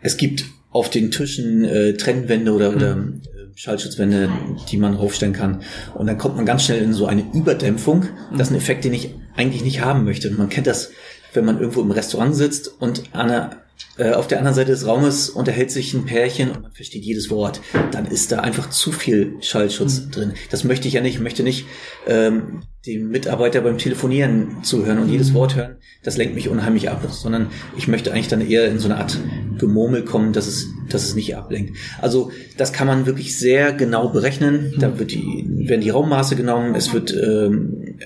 Es 0.00 0.16
gibt 0.16 0.46
auf 0.70 0.88
den 0.88 1.10
Tischen 1.10 1.64
äh, 1.64 1.92
Trennwände 1.92 2.52
oder, 2.52 2.70
mhm. 2.70 2.76
oder 2.76 3.20
Schallschutzwände, 3.60 4.30
die 4.70 4.78
man 4.78 4.96
aufstellen 4.96 5.34
kann. 5.34 5.60
Und 5.94 6.06
dann 6.06 6.16
kommt 6.16 6.36
man 6.36 6.46
ganz 6.46 6.64
schnell 6.64 6.80
in 6.80 6.94
so 6.94 7.04
eine 7.04 7.26
Überdämpfung. 7.34 8.06
Das 8.32 8.48
ist 8.48 8.54
ein 8.54 8.56
Effekt, 8.56 8.86
den 8.86 8.94
ich 8.94 9.14
eigentlich 9.36 9.62
nicht 9.62 9.82
haben 9.82 10.04
möchte. 10.04 10.30
Man 10.30 10.48
kennt 10.48 10.66
das, 10.66 10.92
wenn 11.34 11.44
man 11.44 11.58
irgendwo 11.58 11.82
im 11.82 11.90
Restaurant 11.90 12.34
sitzt 12.34 12.80
und 12.80 13.02
der, 13.12 13.50
äh, 13.98 14.12
auf 14.12 14.28
der 14.28 14.38
anderen 14.38 14.54
Seite 14.54 14.70
des 14.70 14.86
Raumes 14.86 15.28
unterhält 15.28 15.70
sich 15.70 15.92
ein 15.92 16.06
Pärchen 16.06 16.50
und 16.52 16.62
man 16.62 16.72
versteht 16.72 17.04
jedes 17.04 17.28
Wort. 17.28 17.60
Dann 17.92 18.06
ist 18.06 18.32
da 18.32 18.40
einfach 18.40 18.70
zu 18.70 18.92
viel 18.92 19.34
Schallschutz 19.42 20.06
mhm. 20.06 20.10
drin. 20.10 20.32
Das 20.50 20.64
möchte 20.64 20.88
ich 20.88 20.94
ja 20.94 21.02
nicht. 21.02 21.16
Ich 21.16 21.20
möchte 21.20 21.42
nicht 21.42 21.66
ähm, 22.06 22.62
dem 22.86 23.10
Mitarbeiter 23.10 23.60
beim 23.60 23.76
Telefonieren 23.76 24.64
zuhören 24.64 25.00
und 25.00 25.10
jedes 25.10 25.32
mhm. 25.32 25.34
Wort 25.34 25.56
hören. 25.56 25.76
Das 26.02 26.16
lenkt 26.16 26.34
mich 26.34 26.48
unheimlich 26.48 26.88
ab. 26.88 27.06
Sondern 27.10 27.48
ich 27.76 27.88
möchte 27.88 28.10
eigentlich 28.10 28.28
dann 28.28 28.40
eher 28.40 28.70
in 28.70 28.78
so 28.78 28.88
eine 28.88 28.96
Art 28.96 29.18
Gemurmel 29.60 30.04
kommen, 30.04 30.32
dass 30.32 30.46
es, 30.46 30.66
dass 30.88 31.04
es 31.04 31.14
nicht 31.14 31.36
ablenkt. 31.36 31.76
Also 32.00 32.32
das 32.56 32.72
kann 32.72 32.86
man 32.86 33.06
wirklich 33.06 33.38
sehr 33.38 33.72
genau 33.72 34.08
berechnen. 34.08 34.74
Da 34.78 34.98
wird 34.98 35.12
die, 35.12 35.46
werden 35.68 35.82
die 35.82 35.90
Raummaße 35.90 36.34
genommen, 36.34 36.74
es 36.74 36.92
wird 36.92 37.14
ähm, 37.14 37.96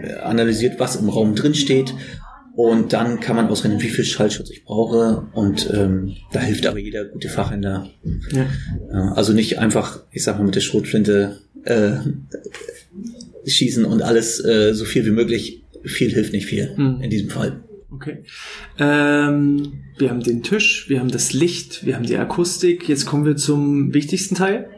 äh, 0.00 0.14
analysiert, 0.14 0.80
was 0.80 0.96
im 0.96 1.08
Raum 1.08 1.34
drin 1.34 1.54
steht 1.54 1.94
und 2.54 2.92
dann 2.92 3.20
kann 3.20 3.36
man 3.36 3.48
ausrechnen, 3.48 3.80
wie 3.80 3.88
viel 3.88 4.04
Schallschutz 4.04 4.50
ich 4.50 4.64
brauche. 4.64 5.26
Und 5.32 5.70
ähm, 5.72 6.12
da 6.32 6.40
hilft 6.40 6.66
aber 6.66 6.78
jeder 6.78 7.06
gute 7.06 7.28
Fachhändler. 7.28 7.90
Ja, 8.32 8.46
also 9.14 9.32
nicht 9.32 9.58
einfach, 9.58 10.04
ich 10.10 10.22
sag 10.22 10.38
mal, 10.38 10.44
mit 10.44 10.54
der 10.54 10.60
Schrotflinte 10.60 11.38
äh, 11.64 11.92
schießen 13.46 13.84
und 13.84 14.02
alles 14.02 14.44
äh, 14.44 14.74
so 14.74 14.84
viel 14.84 15.06
wie 15.06 15.10
möglich. 15.10 15.64
Viel 15.84 16.12
hilft 16.12 16.32
nicht 16.32 16.46
viel 16.46 16.74
mhm. 16.76 17.00
in 17.00 17.10
diesem 17.10 17.30
Fall. 17.30 17.64
Okay. 17.94 18.24
Ähm, 18.78 19.84
wir 19.98 20.10
haben 20.10 20.22
den 20.22 20.42
Tisch, 20.42 20.88
wir 20.88 21.00
haben 21.00 21.10
das 21.10 21.32
Licht, 21.32 21.84
wir 21.84 21.94
haben 21.94 22.06
die 22.06 22.16
Akustik. 22.16 22.88
Jetzt 22.88 23.06
kommen 23.06 23.24
wir 23.24 23.36
zum 23.36 23.92
wichtigsten 23.92 24.34
Teil, 24.34 24.68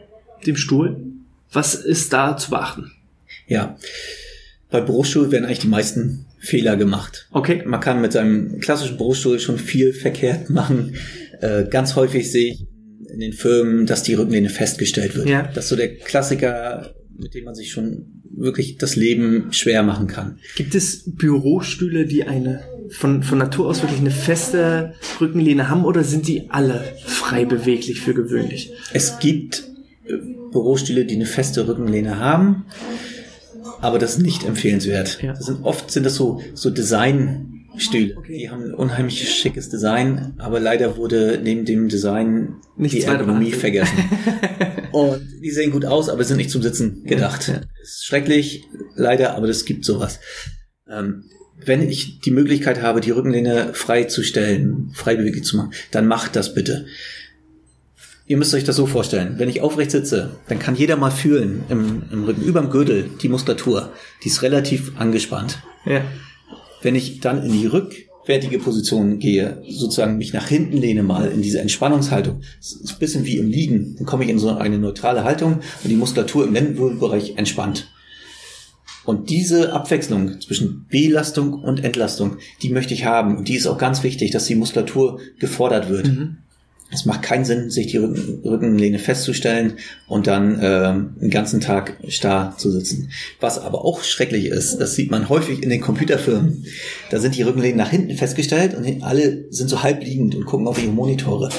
dem 0.45 0.57
Stuhl. 0.57 0.97
Was 1.51 1.75
ist 1.75 2.11
da 2.11 2.35
zu 2.37 2.49
beachten? 2.49 2.91
Ja, 3.47 3.77
bei 4.69 4.81
Bürostuhl 4.81 5.31
werden 5.31 5.45
eigentlich 5.45 5.59
die 5.59 5.67
meisten 5.67 6.25
Fehler 6.39 6.75
gemacht. 6.75 7.27
Okay. 7.31 7.63
Man 7.65 7.79
kann 7.79 8.01
mit 8.01 8.11
seinem 8.11 8.59
klassischen 8.59 8.97
Bürostuhl 8.97 9.39
schon 9.39 9.57
viel 9.57 9.93
verkehrt 9.93 10.49
machen. 10.49 10.95
Äh, 11.41 11.65
ganz 11.69 11.95
häufig 11.95 12.31
sehe 12.31 12.53
ich 12.53 12.67
in 13.09 13.19
den 13.19 13.33
Firmen, 13.33 13.85
dass 13.85 14.03
die 14.03 14.13
Rückenlehne 14.13 14.49
festgestellt 14.49 15.15
wird. 15.15 15.29
Ja. 15.29 15.43
Das 15.43 15.65
ist 15.65 15.69
so 15.69 15.75
der 15.75 15.95
Klassiker, 15.95 16.93
mit 17.17 17.33
dem 17.33 17.45
man 17.45 17.55
sich 17.55 17.71
schon 17.71 18.21
wirklich 18.37 18.77
das 18.77 18.95
Leben 18.95 19.53
schwer 19.53 19.83
machen 19.83 20.07
kann. 20.07 20.39
Gibt 20.57 20.75
es 20.75 21.03
Bürostühle, 21.05 22.05
die 22.05 22.25
eine 22.25 22.63
von, 22.89 23.23
von 23.23 23.37
Natur 23.37 23.67
aus 23.67 23.81
wirklich 23.81 23.99
eine 23.99 24.11
feste 24.11 24.93
Rückenlehne 25.19 25.69
haben 25.69 25.85
oder 25.85 26.03
sind 26.03 26.27
die 26.27 26.49
alle 26.49 26.83
frei 27.05 27.45
beweglich 27.45 28.01
für 28.01 28.13
gewöhnlich? 28.13 28.71
Es 28.93 29.19
gibt 29.19 29.63
äh, 30.05 30.13
Bürostühle, 30.51 31.05
die 31.05 31.15
eine 31.15 31.25
feste 31.25 31.67
Rückenlehne 31.67 32.19
haben 32.19 32.65
aber 33.81 33.99
das 33.99 34.13
ist 34.13 34.21
nicht 34.21 34.43
empfehlenswert. 34.43 35.21
Ja. 35.21 35.33
Das 35.33 35.45
sind 35.45 35.63
oft 35.63 35.91
sind 35.91 36.05
das 36.05 36.15
so 36.15 36.41
so 36.53 36.69
Designstühle. 36.69 38.17
Okay. 38.17 38.37
Die 38.39 38.49
haben 38.49 38.63
ein 38.63 38.73
unheimlich 38.73 39.29
schickes 39.29 39.69
Design, 39.69 40.33
aber 40.37 40.59
leider 40.59 40.97
wurde 40.97 41.39
neben 41.43 41.65
dem 41.65 41.87
Design 41.87 42.55
Nichts 42.77 42.97
die 42.97 43.03
Ergonomie 43.03 43.51
vergessen. 43.51 43.97
Und 44.91 45.21
die 45.43 45.51
sehen 45.51 45.71
gut 45.71 45.85
aus, 45.85 46.09
aber 46.09 46.23
sind 46.23 46.37
nicht 46.37 46.49
zum 46.49 46.61
Sitzen 46.61 47.03
gedacht. 47.03 47.47
Ja. 47.47 47.61
Ist 47.81 48.05
schrecklich, 48.05 48.65
leider, 48.95 49.35
aber 49.35 49.47
das 49.47 49.65
gibt 49.65 49.85
sowas. 49.85 50.19
Ähm, 50.89 51.25
wenn 51.65 51.87
ich 51.87 52.19
die 52.19 52.31
Möglichkeit 52.31 52.81
habe, 52.81 53.01
die 53.01 53.11
Rückenlehne 53.11 53.73
frei 53.73 54.05
zu 54.05 54.23
stellen, 54.23 54.91
frei 54.93 55.15
beweglich 55.15 55.43
zu 55.43 55.57
machen, 55.57 55.71
dann 55.91 56.07
macht 56.07 56.35
das 56.35 56.53
bitte. 56.53 56.85
Ihr 58.27 58.37
müsst 58.37 58.53
euch 58.55 58.63
das 58.63 58.75
so 58.75 58.87
vorstellen. 58.87 59.35
Wenn 59.37 59.49
ich 59.49 59.61
aufrecht 59.61 59.91
sitze, 59.91 60.31
dann 60.47 60.57
kann 60.57 60.75
jeder 60.75 60.95
mal 60.95 61.11
fühlen 61.11 61.63
im, 61.69 62.03
im 62.11 62.23
Rücken, 62.23 62.41
überm 62.41 62.71
Gürtel, 62.71 63.09
die 63.21 63.29
Muskulatur. 63.29 63.91
Die 64.23 64.29
ist 64.29 64.41
relativ 64.41 64.93
angespannt. 64.97 65.59
Ja. 65.85 66.01
Wenn 66.81 66.95
ich 66.95 67.19
dann 67.19 67.43
in 67.43 67.51
die 67.51 67.67
rückwärtige 67.67 68.57
Position 68.57 69.19
gehe, 69.19 69.61
sozusagen 69.69 70.17
mich 70.17 70.33
nach 70.33 70.47
hinten 70.47 70.77
lehne 70.77 71.03
mal 71.03 71.29
in 71.29 71.43
diese 71.43 71.59
Entspannungshaltung, 71.59 72.41
das 72.57 72.71
ist 72.73 72.93
ein 72.93 72.99
bisschen 72.99 73.25
wie 73.25 73.37
im 73.37 73.49
Liegen, 73.49 73.95
dann 73.97 74.07
komme 74.07 74.23
ich 74.23 74.31
in 74.31 74.39
so 74.39 74.49
eine 74.49 74.79
neutrale 74.79 75.23
Haltung 75.23 75.59
und 75.83 75.89
die 75.89 75.95
Muskulatur 75.95 76.45
im 76.45 76.53
Lendenwirbelbereich 76.53 77.37
entspannt. 77.37 77.91
Und 79.05 79.29
diese 79.29 79.71
Abwechslung 79.73 80.41
zwischen 80.41 80.87
Belastung 80.89 81.53
und 81.53 81.83
Entlastung, 81.83 82.37
die 82.61 82.69
möchte 82.69 82.93
ich 82.93 83.05
haben. 83.05 83.37
Und 83.37 83.47
die 83.47 83.55
ist 83.55 83.67
auch 83.67 83.77
ganz 83.77 84.03
wichtig, 84.03 84.31
dass 84.31 84.45
die 84.45 84.55
Muskulatur 84.55 85.19
gefordert 85.39 85.89
wird. 85.89 86.07
Mhm. 86.07 86.37
Es 86.91 87.05
macht 87.05 87.23
keinen 87.23 87.45
Sinn, 87.45 87.71
sich 87.71 87.87
die 87.87 87.97
Rücken, 87.97 88.41
Rückenlehne 88.45 88.99
festzustellen 88.99 89.73
und 90.07 90.27
dann 90.27 90.59
äh, 90.59 90.93
den 91.19 91.29
ganzen 91.31 91.59
Tag 91.59 91.97
starr 92.07 92.55
zu 92.57 92.71
sitzen. 92.71 93.09
Was 93.39 93.59
aber 93.59 93.83
auch 93.83 94.03
schrecklich 94.03 94.45
ist, 94.45 94.77
das 94.77 94.93
sieht 94.93 95.09
man 95.09 95.27
häufig 95.27 95.63
in 95.63 95.69
den 95.69 95.81
Computerfirmen. 95.81 96.65
Da 97.09 97.19
sind 97.19 97.35
die 97.35 97.41
Rückenlehnen 97.41 97.77
nach 97.77 97.89
hinten 97.89 98.15
festgestellt 98.15 98.75
und 98.75 99.03
alle 99.03 99.45
sind 99.49 99.69
so 99.69 99.81
halb 99.81 100.03
liegend 100.03 100.35
und 100.35 100.45
gucken 100.45 100.67
auf 100.67 100.81
ihre 100.81 100.91
Monitore. 100.91 101.49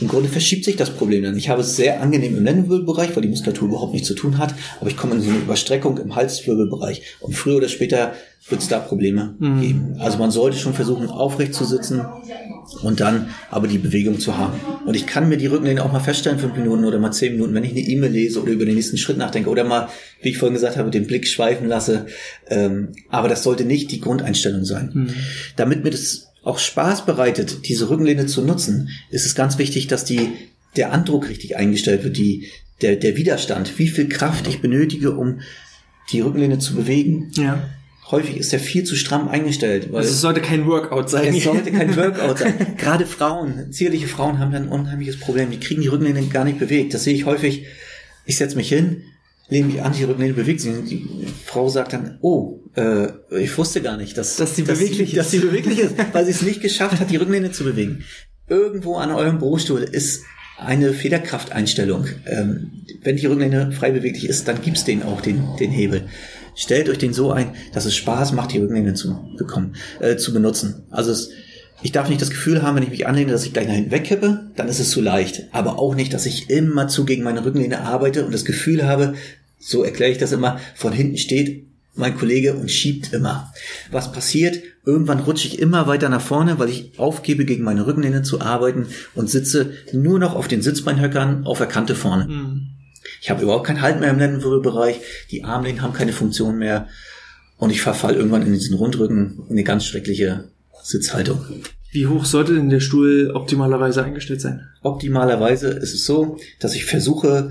Im 0.00 0.08
Grunde 0.08 0.28
verschiebt 0.28 0.64
sich 0.64 0.76
das 0.76 0.90
Problem 0.90 1.22
dann. 1.24 1.36
Ich 1.36 1.48
habe 1.48 1.62
es 1.62 1.76
sehr 1.76 2.00
angenehm 2.00 2.36
im 2.36 2.44
Lendenwirbelbereich, 2.44 3.14
weil 3.16 3.22
die 3.22 3.28
Muskulatur 3.28 3.68
überhaupt 3.68 3.92
nichts 3.92 4.08
zu 4.08 4.14
tun 4.14 4.38
hat, 4.38 4.54
aber 4.80 4.90
ich 4.90 4.96
komme 4.96 5.16
in 5.16 5.20
so 5.20 5.30
eine 5.30 5.38
Überstreckung 5.38 5.98
im 5.98 6.14
Halswirbelbereich 6.14 7.02
und 7.20 7.34
früher 7.34 7.56
oder 7.56 7.68
später 7.68 8.12
wird 8.48 8.62
es 8.62 8.68
da 8.68 8.78
Probleme 8.78 9.34
mhm. 9.38 9.60
geben. 9.60 9.96
Also 9.98 10.18
man 10.18 10.30
sollte 10.30 10.56
schon 10.56 10.72
versuchen, 10.72 11.08
aufrecht 11.08 11.54
zu 11.54 11.64
sitzen 11.64 12.02
und 12.82 13.00
dann 13.00 13.30
aber 13.50 13.66
die 13.66 13.78
Bewegung 13.78 14.20
zu 14.20 14.38
haben. 14.38 14.58
Und 14.86 14.94
ich 14.94 15.06
kann 15.06 15.28
mir 15.28 15.36
die 15.36 15.46
Rückenlehne 15.46 15.82
auch 15.82 15.92
mal 15.92 16.00
feststellen, 16.00 16.38
fünf 16.38 16.56
Minuten 16.56 16.84
oder 16.84 16.98
mal 16.98 17.12
zehn 17.12 17.32
Minuten, 17.32 17.54
wenn 17.54 17.64
ich 17.64 17.72
eine 17.72 17.80
E-Mail 17.80 18.12
lese 18.12 18.40
oder 18.40 18.52
über 18.52 18.64
den 18.64 18.76
nächsten 18.76 18.96
Schritt 18.96 19.18
nachdenke 19.18 19.50
oder 19.50 19.64
mal, 19.64 19.88
wie 20.22 20.30
ich 20.30 20.38
vorhin 20.38 20.54
gesagt 20.54 20.76
habe, 20.76 20.90
den 20.90 21.06
Blick 21.06 21.26
schweifen 21.26 21.66
lasse. 21.66 22.06
Ähm, 22.48 22.92
aber 23.08 23.28
das 23.28 23.42
sollte 23.42 23.64
nicht 23.64 23.90
die 23.90 24.00
Grundeinstellung 24.00 24.64
sein. 24.64 24.90
Mhm. 24.94 25.14
Damit 25.56 25.82
mir 25.84 25.90
das 25.90 26.27
auch 26.42 26.58
Spaß 26.58 27.04
bereitet, 27.04 27.68
diese 27.68 27.90
Rückenlehne 27.90 28.26
zu 28.26 28.42
nutzen, 28.42 28.90
ist 29.10 29.26
es 29.26 29.34
ganz 29.34 29.58
wichtig, 29.58 29.86
dass 29.86 30.04
die, 30.04 30.32
der 30.76 30.92
Andruck 30.92 31.28
richtig 31.28 31.56
eingestellt 31.56 32.04
wird, 32.04 32.16
die, 32.16 32.48
der, 32.80 32.96
der 32.96 33.16
Widerstand, 33.16 33.78
wie 33.78 33.88
viel 33.88 34.08
Kraft 34.08 34.46
ich 34.46 34.60
benötige, 34.60 35.12
um 35.12 35.40
die 36.12 36.20
Rückenlehne 36.20 36.58
zu 36.58 36.74
bewegen. 36.74 37.30
Ja. 37.36 37.68
Häufig 38.10 38.38
ist 38.38 38.52
er 38.54 38.58
viel 38.58 38.84
zu 38.84 38.96
stramm 38.96 39.28
eingestellt. 39.28 39.92
Weil 39.92 39.98
also 39.98 40.10
es 40.10 40.20
sollte 40.22 40.40
kein 40.40 40.66
Workout 40.66 41.10
sein. 41.10 41.34
Es 41.34 41.44
sollte 41.44 41.70
kein 41.70 41.94
Workout 41.96 42.38
sein. 42.38 42.54
Gerade 42.78 43.04
Frauen, 43.04 43.70
zierliche 43.70 44.08
Frauen 44.08 44.38
haben 44.38 44.50
dann 44.50 44.64
ein 44.64 44.68
unheimliches 44.70 45.20
Problem. 45.20 45.50
Die 45.50 45.60
kriegen 45.60 45.82
die 45.82 45.88
Rückenlehne 45.88 46.26
gar 46.28 46.44
nicht 46.44 46.58
bewegt. 46.58 46.94
Das 46.94 47.04
sehe 47.04 47.14
ich 47.14 47.26
häufig. 47.26 47.66
Ich 48.24 48.38
setze 48.38 48.56
mich 48.56 48.68
hin, 48.68 49.04
lehne 49.48 49.68
mich 49.68 49.82
an, 49.82 49.92
die 49.92 50.04
Rückenlehne 50.04 50.34
bewegt 50.34 50.60
sich. 50.60 50.72
Die 50.88 51.06
Frau 51.44 51.68
sagt 51.68 51.92
dann, 51.92 52.18
oh, 52.20 52.60
äh, 52.76 53.08
ich 53.30 53.56
wusste 53.56 53.80
gar 53.80 53.96
nicht, 53.96 54.16
dass, 54.18 54.36
dass, 54.36 54.54
die 54.54 54.62
beweglich 54.62 55.14
dass, 55.14 55.26
ist. 55.26 55.34
Dass 55.34 55.40
sie 55.42 55.46
beweglich 55.46 55.78
ist, 55.78 55.94
weil 56.12 56.24
sie 56.24 56.32
es 56.32 56.42
nicht 56.42 56.60
geschafft 56.60 57.00
hat, 57.00 57.10
die 57.10 57.16
Rückenlehne 57.16 57.52
zu 57.52 57.64
bewegen. 57.64 58.04
Irgendwo 58.48 58.96
an 58.96 59.10
eurem 59.10 59.38
Bürostuhl 59.38 59.80
ist 59.80 60.22
eine 60.58 60.92
Federkrafteinstellung. 60.92 62.06
Ähm, 62.26 62.84
wenn 63.02 63.16
die 63.16 63.26
Rückenlehne 63.26 63.72
frei 63.72 63.92
beweglich 63.92 64.28
ist, 64.28 64.48
dann 64.48 64.60
gibt's 64.60 64.84
den 64.84 65.02
auch, 65.02 65.20
den, 65.20 65.44
den 65.60 65.70
Hebel. 65.70 66.08
Stellt 66.54 66.88
euch 66.88 66.98
den 66.98 67.12
so 67.12 67.30
ein, 67.30 67.52
dass 67.72 67.84
es 67.84 67.94
Spaß 67.94 68.32
macht, 68.32 68.52
die 68.52 68.58
Rückenlehne 68.58 68.94
zu 68.94 69.34
bekommen, 69.36 69.76
äh, 70.00 70.16
zu 70.16 70.32
benutzen. 70.32 70.86
Also 70.90 71.12
es, 71.12 71.30
ich 71.82 71.92
darf 71.92 72.08
nicht 72.08 72.20
das 72.20 72.30
Gefühl 72.30 72.62
haben, 72.62 72.74
wenn 72.74 72.82
ich 72.82 72.90
mich 72.90 73.06
anlehne, 73.06 73.30
dass 73.30 73.44
ich 73.44 73.52
gleich 73.52 73.68
nach 73.68 73.74
hinten 73.74 73.92
wegkippe, 73.92 74.50
dann 74.56 74.68
ist 74.68 74.80
es 74.80 74.90
zu 74.90 75.00
leicht. 75.00 75.44
Aber 75.52 75.78
auch 75.78 75.94
nicht, 75.94 76.12
dass 76.12 76.26
ich 76.26 76.50
immer 76.50 76.88
zu 76.88 77.04
gegen 77.04 77.22
meine 77.22 77.44
Rückenlehne 77.44 77.82
arbeite 77.82 78.26
und 78.26 78.34
das 78.34 78.44
Gefühl 78.44 78.84
habe, 78.84 79.14
so 79.58 79.82
erkläre 79.82 80.12
ich 80.12 80.18
das 80.18 80.32
immer, 80.32 80.60
von 80.74 80.92
hinten 80.92 81.18
steht 81.18 81.66
mein 81.94 82.16
Kollege 82.16 82.54
und 82.54 82.70
schiebt 82.70 83.12
immer. 83.12 83.52
Was 83.90 84.12
passiert? 84.12 84.62
Irgendwann 84.86 85.20
rutsche 85.20 85.48
ich 85.48 85.58
immer 85.58 85.86
weiter 85.86 86.08
nach 86.08 86.22
vorne, 86.22 86.58
weil 86.58 86.68
ich 86.68 86.98
aufgebe, 86.98 87.44
gegen 87.44 87.64
meine 87.64 87.86
Rückenlehne 87.86 88.22
zu 88.22 88.40
arbeiten 88.40 88.86
und 89.14 89.28
sitze 89.28 89.72
nur 89.92 90.18
noch 90.18 90.34
auf 90.34 90.48
den 90.48 90.62
Sitzbeinhöckern 90.62 91.44
auf 91.44 91.58
der 91.58 91.66
Kante 91.66 91.94
vorne. 91.94 92.26
Mhm. 92.26 92.68
Ich 93.20 93.30
habe 93.30 93.42
überhaupt 93.42 93.66
keinen 93.66 93.82
Halt 93.82 94.00
mehr 94.00 94.10
im 94.10 94.18
Lendenwirbelbereich, 94.18 95.00
die 95.30 95.44
Armlehnen 95.44 95.82
haben 95.82 95.92
keine 95.92 96.12
Funktion 96.12 96.58
mehr 96.58 96.88
und 97.56 97.70
ich 97.70 97.82
verfall 97.82 98.14
irgendwann 98.14 98.46
in 98.46 98.52
diesen 98.52 98.76
Rundrücken 98.76 99.40
in 99.46 99.52
eine 99.52 99.64
ganz 99.64 99.84
schreckliche 99.84 100.44
Sitzhaltung. 100.82 101.40
Wie 101.90 102.06
hoch 102.06 102.24
sollte 102.26 102.54
denn 102.54 102.68
der 102.68 102.80
Stuhl 102.80 103.32
optimalerweise 103.34 104.04
eingestellt 104.04 104.40
sein? 104.40 104.68
Optimalerweise 104.82 105.68
ist 105.68 105.94
es 105.94 106.04
so, 106.04 106.38
dass 106.60 106.74
ich 106.74 106.84
versuche, 106.84 107.50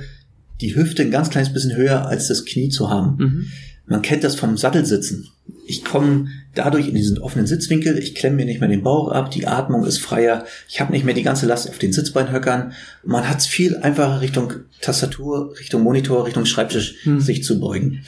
die 0.62 0.76
Hüfte 0.76 1.04
ein 1.04 1.12
ganz 1.12 1.30
kleines 1.30 1.54
bisschen 1.54 1.76
höher 1.76 2.08
als 2.08 2.28
das 2.28 2.46
Knie 2.46 2.70
zu 2.70 2.90
haben. 2.90 3.18
Mhm. 3.18 3.46
Man 3.86 4.02
kennt 4.02 4.24
das 4.24 4.36
vom 4.36 4.58
Sattelsitzen. 4.58 5.30
Ich 5.66 5.84
komme 5.84 6.28
dadurch 6.56 6.88
in 6.88 6.96
diesen 6.96 7.20
offenen 7.20 7.46
Sitzwinkel, 7.46 7.98
ich 7.98 8.16
klemme 8.16 8.38
mir 8.38 8.46
nicht 8.46 8.60
mehr 8.60 8.70
den 8.70 8.84
Bauch 8.84 9.12
ab, 9.12 9.32
die 9.32 9.48
Atmung 9.48 9.86
ist 9.86 10.00
freier, 10.00 10.46
ich 10.68 10.80
habe 10.82 10.92
nicht 10.92 11.06
mehr 11.06 11.14
die 11.14 11.24
ganze 11.24 11.46
Last 11.46 11.70
auf 11.70 11.78
den 11.78 11.94
Sitzbeinhöckern. 11.94 12.74
Man 13.04 13.30
hat 13.30 13.40
es 13.40 13.46
viel 13.46 13.78
einfacher 13.78 14.22
Richtung 14.22 14.54
Tastatur, 14.82 15.54
Richtung 15.60 15.84
Monitor, 15.84 16.26
Richtung 16.26 16.46
Schreibtisch 16.46 16.96
hm. 17.04 17.20
sich 17.20 17.44
zu 17.44 17.60
beugen. 17.60 18.04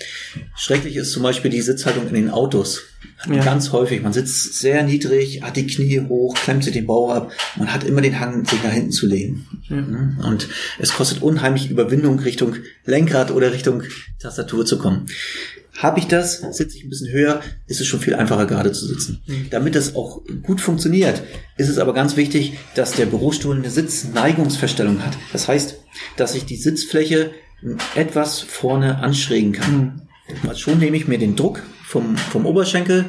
Schrecklich 0.56 0.96
ist 0.96 1.12
zum 1.12 1.24
Beispiel 1.24 1.52
die 1.52 1.62
Sitzhaltung 1.62 2.08
in 2.08 2.14
den 2.14 2.30
Autos. 2.30 2.82
Ja. 3.30 3.44
Ganz 3.44 3.72
häufig. 3.72 4.02
Man 4.02 4.14
sitzt 4.14 4.56
sehr 4.60 4.84
niedrig, 4.84 5.42
hat 5.42 5.56
die 5.56 5.68
Knie 5.68 6.02
hoch, 6.08 6.36
klemmt 6.36 6.64
sich 6.64 6.74
den 6.74 6.86
Bauch 6.86 7.12
ab. 7.12 7.32
Man 7.58 7.74
hat 7.74 7.84
immer 7.84 8.02
den 8.02 8.20
Hang, 8.20 8.46
sich 8.46 8.64
nach 8.64 8.72
hinten 8.72 8.92
zu 8.92 9.08
lehnen. 9.08 9.46
Ja. 9.70 10.28
Und 10.28 10.48
es 10.80 10.94
kostet 10.94 11.22
unheimlich 11.22 11.70
Überwindung, 11.70 12.20
Richtung 12.20 12.56
Lenkrad 12.86 13.32
oder 13.32 13.52
Richtung 13.52 13.84
Tastatur 14.20 14.66
zu 14.66 14.78
kommen. 14.78 15.06
Habe 15.80 16.00
ich 16.00 16.08
das, 16.08 16.42
sitze 16.52 16.78
ich 16.78 16.84
ein 16.84 16.90
bisschen 16.90 17.10
höher, 17.10 17.42
ist 17.68 17.80
es 17.80 17.88
schon 17.88 18.02
viel 18.02 18.14
einfacher 18.14 18.46
gerade 18.46 18.74
zu 18.74 18.86
sitzen. 18.86 19.22
Mhm. 19.26 19.48
Damit 19.50 19.76
das 19.76 19.96
auch 19.96 20.22
gut 20.44 20.60
funktioniert, 20.60 21.24
ist 21.56 21.70
es 21.70 21.78
aber 21.78 21.94
ganz 21.94 22.18
wichtig, 22.18 22.58
dass 22.76 22.92
der 22.92 23.06
Bürostuhl 23.06 23.56
eine 23.56 23.70
Sitzneigungsverstellung 23.70 25.06
hat. 25.06 25.18
Das 25.32 25.48
heißt, 25.48 25.80
dass 26.18 26.36
ich 26.36 26.46
die 26.46 26.58
Sitzfläche 26.58 27.32
etwas 27.96 28.42
vorne 28.42 29.00
anschrägen 29.00 29.54
kann. 29.54 30.08
Mhm. 30.28 30.48
Mal 30.48 30.58
schon 30.58 30.80
nehme 30.80 30.98
ich 30.98 31.08
mir 31.08 31.18
den 31.18 31.38
Druck 31.38 31.64
vom, 31.86 32.18
vom 32.18 32.46
Oberschenkel 32.46 33.06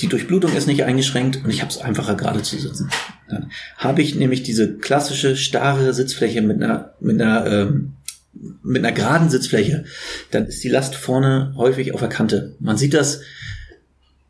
die 0.00 0.06
Durchblutung 0.06 0.54
ist 0.54 0.66
nicht 0.66 0.84
eingeschränkt 0.84 1.40
und 1.44 1.50
ich 1.50 1.60
habe 1.60 1.70
es 1.70 1.78
einfacher 1.78 2.14
gerade 2.14 2.42
zu 2.42 2.56
sitzen. 2.58 2.88
Dann 3.28 3.50
habe 3.76 4.02
ich 4.02 4.14
nämlich 4.14 4.42
diese 4.42 4.76
klassische 4.78 5.36
starre 5.36 5.92
Sitzfläche 5.92 6.40
mit 6.40 6.62
einer 6.62 6.94
mit 7.00 7.20
einer 7.20 7.46
ähm, 7.46 7.94
mit 8.32 8.84
einer 8.84 8.94
geraden 8.94 9.30
Sitzfläche, 9.30 9.84
dann 10.30 10.46
ist 10.46 10.62
die 10.62 10.68
Last 10.68 10.94
vorne 10.94 11.54
häufig 11.56 11.94
auf 11.94 12.00
der 12.00 12.08
Kante. 12.08 12.54
Man 12.60 12.76
sieht 12.76 12.94
das 12.94 13.22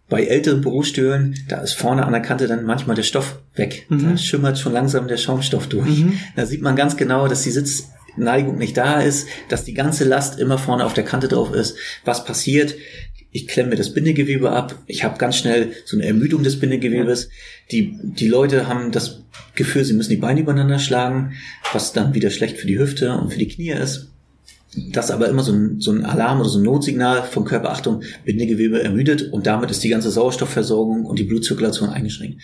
bei 0.09 0.25
älteren 0.25 0.63
Berufsstühlen, 0.63 1.39
da 1.49 1.61
ist 1.61 1.75
vorne 1.75 2.07
an 2.07 2.13
der 2.13 2.23
Kante 2.23 2.47
dann 2.47 2.65
manchmal 2.65 2.97
der 2.97 3.03
Stoff 3.03 3.41
weg. 3.55 3.87
Mhm. 3.91 4.11
Da 4.11 4.17
schimmert 4.17 4.59
schon 4.59 4.73
langsam 4.73 5.07
der 5.07 5.19
Schaumstoff 5.19 5.67
durch. 5.67 5.99
Mhm. 5.99 6.19
Da 6.35 6.47
sieht 6.47 6.63
man 6.63 6.77
ganz 6.77 6.97
genau, 6.97 7.29
dass 7.29 7.43
die 7.43 7.51
Sitzneigung 7.51 8.57
nicht 8.57 8.77
da 8.77 9.01
ist, 9.01 9.29
dass 9.51 9.65
die 9.65 9.75
ganze 9.75 10.05
Last 10.05 10.39
immer 10.39 10.57
vorne 10.57 10.87
auf 10.87 10.95
der 10.95 11.05
Kante 11.05 11.29
drauf 11.29 11.53
ist. 11.53 11.77
Was 12.05 12.25
passiert? 12.25 12.75
Ich 13.31 13.47
klemme 13.47 13.77
das 13.77 13.93
Bindegewebe 13.93 14.51
ab. 14.51 14.75
Ich 14.87 15.05
habe 15.05 15.19
ganz 15.19 15.37
schnell 15.37 15.73
so 15.85 15.97
eine 15.97 16.07
Ermüdung 16.07 16.43
des 16.43 16.59
Bindegewebes. 16.59 17.29
Die, 17.71 17.99
die 18.03 18.29
Leute 18.29 18.67
haben 18.67 18.91
das 18.91 19.23
Gefühl, 19.55 19.85
sie 19.85 19.93
müssen 19.93 20.11
die 20.11 20.17
Beine 20.17 20.41
übereinander 20.41 20.79
schlagen, 20.79 21.35
was 21.73 21.93
dann 21.93 22.15
wieder 22.15 22.31
schlecht 22.31 22.57
für 22.57 22.67
die 22.67 22.79
Hüfte 22.79 23.13
und 23.13 23.33
für 23.33 23.39
die 23.39 23.49
Knie 23.49 23.71
ist. 23.71 24.09
Das 24.93 25.07
ist 25.07 25.11
aber 25.11 25.29
immer 25.29 25.43
so 25.43 25.53
ein, 25.53 25.81
so 25.81 25.91
ein 25.91 26.05
Alarm 26.05 26.41
oder 26.41 26.49
so 26.49 26.59
ein 26.59 26.65
Notsignal 26.65 27.23
vom 27.25 27.45
Körper, 27.45 27.71
Achtung, 27.71 28.03
Bindegewebe 28.25 28.83
ermüdet 28.83 29.33
und 29.33 29.47
damit 29.47 29.71
ist 29.71 29.83
die 29.83 29.89
ganze 29.89 30.11
Sauerstoffversorgung 30.11 31.05
und 31.05 31.19
die 31.19 31.25
Blutzirkulation 31.25 31.89
eingeschränkt. 31.89 32.41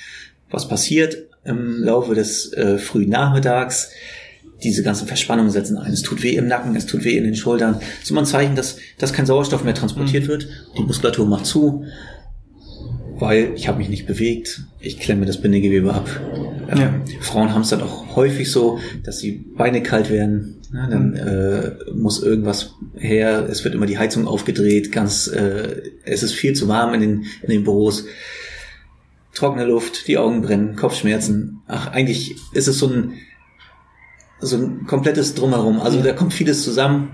Was 0.51 0.69
passiert 0.69 1.17
im 1.45 1.83
Laufe 1.83 2.15
des 2.15 2.53
äh, 2.53 2.79
frühen 2.79 3.11
Nachmittags? 3.11 3.91
Diese 4.63 4.83
ganzen 4.83 5.07
Verspannungen 5.07 5.51
setzen 5.51 5.77
ein. 5.77 5.93
Es 5.93 6.03
tut 6.03 6.23
weh 6.23 6.37
im 6.37 6.47
Nacken, 6.47 6.75
es 6.77 6.87
tut 6.87 7.05
weh 7.05 7.17
in 7.17 7.25
den 7.25 7.35
Schultern. 7.35 7.75
Das 7.75 8.05
ist 8.05 8.11
immer 8.11 8.23
ein 8.23 8.27
Zeichen, 8.27 8.57
dass, 8.57 8.79
dass 8.99 9.13
kein 9.13 9.27
Sauerstoff 9.27 9.65
mehr 9.65 9.75
transportiert 9.75 10.25
mhm. 10.25 10.29
wird. 10.29 10.49
Die 10.79 10.83
Muskulatur 10.83 11.27
macht 11.27 11.47
zu, 11.47 11.85
weil 13.19 13.53
ich 13.55 13.69
habe 13.69 13.79
mich 13.79 13.89
nicht 13.89 14.07
bewegt. 14.07 14.63
Ich 14.81 14.99
klemme 14.99 15.27
das 15.27 15.41
Bindegewebe 15.41 15.93
ab. 15.93 16.09
Ja. 16.69 16.83
Ähm, 16.83 17.03
Frauen 17.21 17.53
haben 17.53 17.63
es 17.63 17.71
dann 17.71 17.83
auch 17.83 18.17
häufig 18.17 18.51
so, 18.51 18.79
dass 19.03 19.19
die 19.19 19.33
Beine 19.33 19.83
kalt 19.83 20.11
werden, 20.11 20.57
ja, 20.73 20.87
dann 20.89 21.11
mhm. 21.11 21.17
äh, 21.17 21.93
muss 21.93 22.23
irgendwas 22.23 22.75
her. 22.97 23.47
Es 23.49 23.65
wird 23.65 23.75
immer 23.75 23.87
die 23.87 23.99
Heizung 23.99 24.27
aufgedreht. 24.27 24.91
Ganz, 24.91 25.29
äh, 25.29 25.83
es 26.05 26.23
ist 26.23 26.33
viel 26.33 26.55
zu 26.55 26.69
warm 26.69 26.95
in 26.95 27.01
den, 27.01 27.25
in 27.43 27.51
den 27.51 27.65
Büros. 27.65 28.07
Trockene 29.35 29.67
Luft, 29.67 30.07
die 30.09 30.19
Augen 30.19 30.43
brennen, 30.43 30.77
Kopfschmerzen. 30.77 31.63
Ach, 31.67 31.89
eigentlich 31.89 32.37
ist 32.53 32.69
es 32.69 32.79
so 32.79 32.89
ein, 32.89 33.13
so 34.41 34.57
ein 34.57 34.87
komplettes 34.87 35.35
Drumherum. 35.35 35.81
Also 35.81 36.03
da 36.03 36.13
kommt 36.13 36.35
vieles 36.35 36.63
zusammen. 36.63 37.11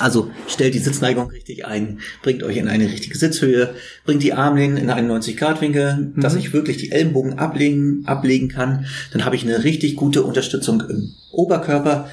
Also 0.00 0.30
stellt 0.48 0.74
die 0.74 0.80
Sitzneigung 0.80 1.30
richtig 1.30 1.66
ein, 1.66 2.00
bringt 2.22 2.42
euch 2.42 2.56
in 2.56 2.68
eine 2.68 2.84
richtige 2.84 3.16
Sitzhöhe, 3.16 3.74
bringt 4.04 4.22
die 4.22 4.32
Armlehnen 4.32 4.76
in 4.76 4.90
einen 4.90 5.10
90-Grad-Winkel, 5.10 6.12
mhm. 6.14 6.20
dass 6.20 6.34
ich 6.34 6.52
wirklich 6.52 6.78
die 6.78 6.90
Ellenbogen 6.90 7.38
ablegen, 7.38 8.02
ablegen 8.06 8.48
kann. 8.48 8.86
Dann 9.12 9.24
habe 9.24 9.36
ich 9.36 9.44
eine 9.44 9.62
richtig 9.62 9.94
gute 9.96 10.24
Unterstützung 10.24 10.82
im 10.88 11.14
Oberkörper. 11.30 12.10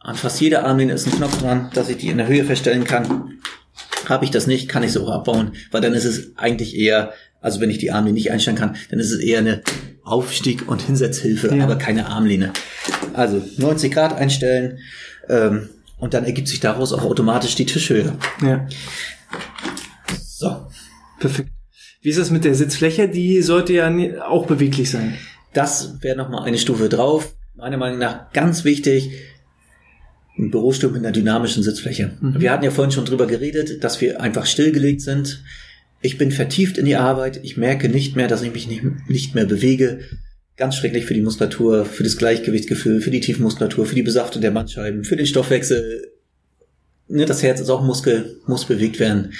An 0.00 0.16
fast 0.16 0.40
jeder 0.40 0.64
Armlehne 0.66 0.92
ist 0.92 1.06
ein 1.06 1.12
Knopf 1.12 1.40
dran, 1.40 1.70
dass 1.72 1.88
ich 1.88 1.98
die 1.98 2.08
in 2.08 2.18
der 2.18 2.26
Höhe 2.26 2.44
feststellen 2.44 2.84
kann. 2.84 3.38
Habe 4.06 4.24
ich 4.24 4.30
das 4.30 4.46
nicht, 4.46 4.68
kann 4.68 4.82
ich 4.82 4.92
sie 4.92 5.02
auch 5.02 5.10
abbauen, 5.10 5.52
weil 5.70 5.80
dann 5.80 5.94
ist 5.94 6.04
es 6.04 6.36
eigentlich 6.36 6.76
eher, 6.76 7.12
also 7.40 7.60
wenn 7.60 7.70
ich 7.70 7.78
die 7.78 7.90
Armlehne 7.90 8.14
nicht 8.14 8.30
einstellen 8.30 8.56
kann, 8.56 8.76
dann 8.90 8.98
ist 8.98 9.10
es 9.10 9.20
eher 9.20 9.38
eine 9.38 9.62
Aufstieg- 10.04 10.68
und 10.68 10.82
Hinsetzhilfe, 10.82 11.54
ja. 11.54 11.64
aber 11.64 11.76
keine 11.76 12.06
Armlehne. 12.06 12.52
Also 13.12 13.42
90 13.58 13.92
Grad 13.92 14.16
einstellen 14.16 14.78
ähm, 15.28 15.68
und 15.98 16.14
dann 16.14 16.24
ergibt 16.24 16.48
sich 16.48 16.60
daraus 16.60 16.92
auch 16.92 17.04
automatisch 17.04 17.54
die 17.54 17.66
Tischhöhe. 17.66 18.12
Ja. 18.42 18.66
So. 20.22 20.66
Perfekt. 21.18 21.50
Wie 22.02 22.08
ist 22.08 22.18
das 22.18 22.30
mit 22.30 22.44
der 22.44 22.54
Sitzfläche? 22.54 23.08
Die 23.08 23.42
sollte 23.42 23.74
ja 23.74 23.92
auch 24.26 24.46
beweglich 24.46 24.90
sein. 24.90 25.18
Das 25.52 26.02
wäre 26.02 26.16
nochmal 26.16 26.44
eine 26.44 26.58
Stufe 26.58 26.88
drauf. 26.88 27.34
Meiner 27.54 27.76
Meinung 27.76 27.98
nach 27.98 28.32
ganz 28.32 28.64
wichtig, 28.64 29.10
ein 30.38 30.50
Bürostuhl 30.50 30.90
mit 30.90 31.00
einer 31.00 31.12
dynamischen 31.12 31.62
Sitzfläche. 31.62 32.12
Mhm. 32.20 32.40
Wir 32.40 32.52
hatten 32.52 32.64
ja 32.64 32.70
vorhin 32.70 32.92
schon 32.92 33.04
drüber 33.04 33.26
geredet, 33.26 33.84
dass 33.84 34.00
wir 34.00 34.20
einfach 34.20 34.46
stillgelegt 34.46 35.00
sind. 35.00 35.42
Ich 36.02 36.18
bin 36.18 36.32
vertieft 36.32 36.78
in 36.78 36.86
die 36.86 36.96
Arbeit. 36.96 37.40
Ich 37.42 37.56
merke 37.56 37.88
nicht 37.88 38.16
mehr, 38.16 38.28
dass 38.28 38.42
ich 38.42 38.52
mich 38.52 38.66
nicht, 38.68 38.82
nicht 39.08 39.34
mehr 39.34 39.44
bewege. 39.44 40.00
Ganz 40.56 40.76
schrecklich 40.76 41.04
für 41.04 41.14
die 41.14 41.22
Muskulatur, 41.22 41.84
für 41.84 42.02
das 42.02 42.16
Gleichgewichtsgefühl, 42.16 43.00
für 43.00 43.10
die 43.10 43.20
Tiefmuskulatur, 43.20 43.86
für 43.86 43.94
die 43.94 44.02
Besaftung 44.02 44.40
der 44.40 44.50
Bandscheiben, 44.50 45.04
für 45.04 45.16
den 45.16 45.26
Stoffwechsel. 45.26 46.12
Ne, 47.08 47.24
das 47.24 47.42
Herz 47.42 47.60
ist 47.60 47.70
auch 47.70 47.82
Muskel, 47.82 48.36
muss 48.46 48.66
bewegt 48.66 49.00
werden. 49.00 49.32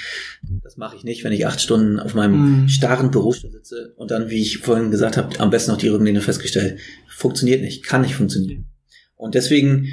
Das 0.61 0.77
mache 0.77 0.97
ich 0.97 1.03
nicht, 1.03 1.23
wenn 1.23 1.31
ich 1.31 1.47
acht 1.47 1.61
Stunden 1.61 1.99
auf 1.99 2.13
meinem 2.13 2.63
mhm. 2.63 2.69
starren 2.69 3.11
Bürostuhl 3.11 3.51
sitze 3.51 3.93
und 3.95 4.11
dann, 4.11 4.29
wie 4.29 4.41
ich 4.41 4.57
vorhin 4.57 4.91
gesagt 4.91 5.15
habe, 5.15 5.39
am 5.39 5.51
besten 5.51 5.71
noch 5.71 5.77
die 5.77 5.87
Rückenlehne 5.87 6.21
festgestellt. 6.21 6.79
Funktioniert 7.07 7.61
nicht, 7.61 7.85
kann 7.85 8.01
nicht 8.01 8.15
funktionieren. 8.15 8.65
Und 9.15 9.35
deswegen 9.35 9.87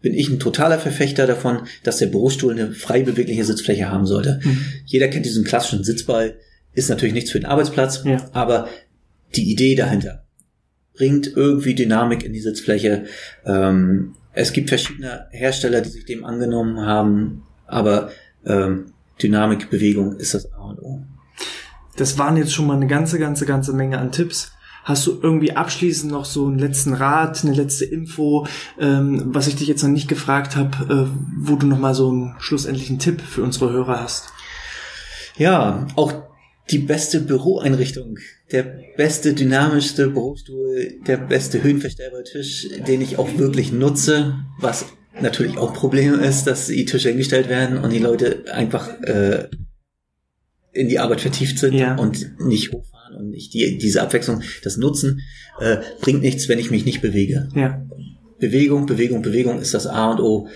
bin 0.00 0.14
ich 0.14 0.28
ein 0.28 0.38
totaler 0.38 0.78
Verfechter 0.78 1.26
davon, 1.26 1.60
dass 1.82 1.98
der 1.98 2.06
Bürostuhl 2.06 2.52
eine 2.52 2.72
frei 2.72 3.02
bewegliche 3.02 3.44
Sitzfläche 3.44 3.90
haben 3.90 4.06
sollte. 4.06 4.40
Mhm. 4.42 4.60
Jeder 4.84 5.08
kennt 5.08 5.26
diesen 5.26 5.44
klassischen 5.44 5.84
Sitzball, 5.84 6.36
ist 6.72 6.88
natürlich 6.88 7.14
nichts 7.14 7.30
für 7.30 7.40
den 7.40 7.46
Arbeitsplatz, 7.46 8.02
ja. 8.04 8.28
aber 8.32 8.68
die 9.34 9.50
Idee 9.50 9.74
dahinter 9.74 10.24
bringt 10.94 11.32
irgendwie 11.36 11.74
Dynamik 11.74 12.24
in 12.24 12.32
die 12.32 12.40
Sitzfläche. 12.40 13.06
Ähm, 13.44 14.14
es 14.32 14.52
gibt 14.52 14.68
verschiedene 14.68 15.26
Hersteller, 15.30 15.80
die 15.80 15.88
sich 15.88 16.04
dem 16.04 16.24
angenommen 16.24 16.80
haben, 16.80 17.42
aber 17.66 18.10
ähm, 18.44 18.92
Dynamik, 19.22 19.70
Bewegung 19.70 20.16
ist 20.16 20.34
das 20.34 20.52
A 20.52 20.70
und 20.70 20.80
O. 20.80 21.02
Das 21.96 22.18
waren 22.18 22.36
jetzt 22.36 22.52
schon 22.52 22.66
mal 22.66 22.76
eine 22.76 22.86
ganze, 22.86 23.18
ganze, 23.18 23.46
ganze 23.46 23.72
Menge 23.72 23.98
an 23.98 24.12
Tipps. 24.12 24.52
Hast 24.88 25.06
du 25.06 25.20
irgendwie 25.22 25.52
abschließend 25.52 26.10
noch 26.10 26.24
so 26.24 26.46
einen 26.46 26.58
letzten 26.58 26.94
Rat, 26.94 27.44
eine 27.44 27.52
letzte 27.52 27.84
Info, 27.84 28.46
ähm, 28.80 29.22
was 29.26 29.46
ich 29.46 29.54
dich 29.54 29.68
jetzt 29.68 29.82
noch 29.82 29.90
nicht 29.90 30.08
gefragt 30.08 30.56
habe, 30.56 31.10
äh, 31.10 31.18
wo 31.36 31.56
du 31.56 31.66
noch 31.66 31.78
mal 31.78 31.94
so 31.94 32.08
einen 32.08 32.34
schlussendlichen 32.38 32.98
Tipp 32.98 33.20
für 33.20 33.42
unsere 33.42 33.70
Hörer 33.70 34.00
hast? 34.00 34.30
Ja, 35.36 35.86
auch 35.94 36.14
die 36.70 36.78
beste 36.78 37.20
Büroeinrichtung, 37.20 38.16
der 38.50 38.62
beste 38.96 39.34
dynamischste 39.34 40.08
Bürostuhl, 40.08 40.94
der 41.06 41.18
beste 41.18 41.62
höhenverstellbare 41.62 42.24
Tisch, 42.24 42.66
den 42.86 43.02
ich 43.02 43.18
auch 43.18 43.36
wirklich 43.36 43.72
nutze, 43.72 44.36
was 44.58 44.86
natürlich 45.20 45.58
auch 45.58 45.74
Problem 45.74 46.18
ist, 46.18 46.44
dass 46.44 46.68
die 46.68 46.86
Tische 46.86 47.10
hingestellt 47.10 47.50
werden 47.50 47.76
und 47.76 47.92
die 47.92 47.98
Leute 47.98 48.44
einfach 48.54 48.88
äh, 49.02 49.48
in 50.72 50.88
die 50.88 50.98
Arbeit 50.98 51.20
vertieft 51.20 51.58
sind 51.58 51.74
ja. 51.74 51.94
und 51.96 52.40
nicht 52.40 52.72
hochfahren 52.72 52.97
und 53.10 53.30
nicht 53.30 53.54
die, 53.54 53.78
diese 53.78 54.02
Abwechslung, 54.02 54.42
das 54.62 54.76
Nutzen, 54.76 55.22
äh, 55.60 55.78
bringt 56.00 56.22
nichts, 56.22 56.48
wenn 56.48 56.58
ich 56.58 56.70
mich 56.70 56.84
nicht 56.84 57.00
bewege. 57.00 57.48
Ja. 57.54 57.84
Bewegung, 58.38 58.86
Bewegung, 58.86 59.22
Bewegung 59.22 59.58
ist 59.58 59.74
das 59.74 59.86
A 59.86 60.12
und 60.12 60.20
O. 60.20 60.48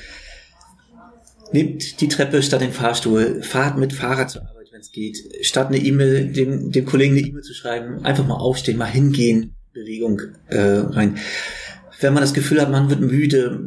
Nehmt 1.53 2.01
die 2.01 2.09
Treppe 2.09 2.43
statt 2.43 2.61
den 2.61 2.73
Fahrstuhl, 2.73 3.43
fahrt 3.43 3.77
mit 3.77 3.93
Fahrrad 3.93 4.31
zur 4.31 4.43
Arbeit, 4.43 4.69
wenn 4.73 4.81
es 4.81 4.93
geht. 4.93 5.19
Statt 5.43 5.69
eine 5.69 5.79
E-Mail, 5.79 6.33
dem, 6.33 6.71
dem 6.71 6.87
Kollegen 6.87 7.17
eine 7.17 7.27
E-Mail 7.27 7.43
zu 7.43 7.55
schreiben, 7.55 8.05
einfach 8.05 8.27
mal 8.27 8.37
aufstehen, 8.37 8.79
mal 8.79 8.87
hingehen, 8.87 9.55
Bewegung 9.73 10.21
äh, 10.49 10.61
rein. 10.61 11.19
Wenn 12.01 12.15
man 12.15 12.23
das 12.23 12.35
Gefühl 12.35 12.61
hat, 12.61 12.71
man 12.71 12.91
wird 12.91 13.01
müde, 13.01 13.61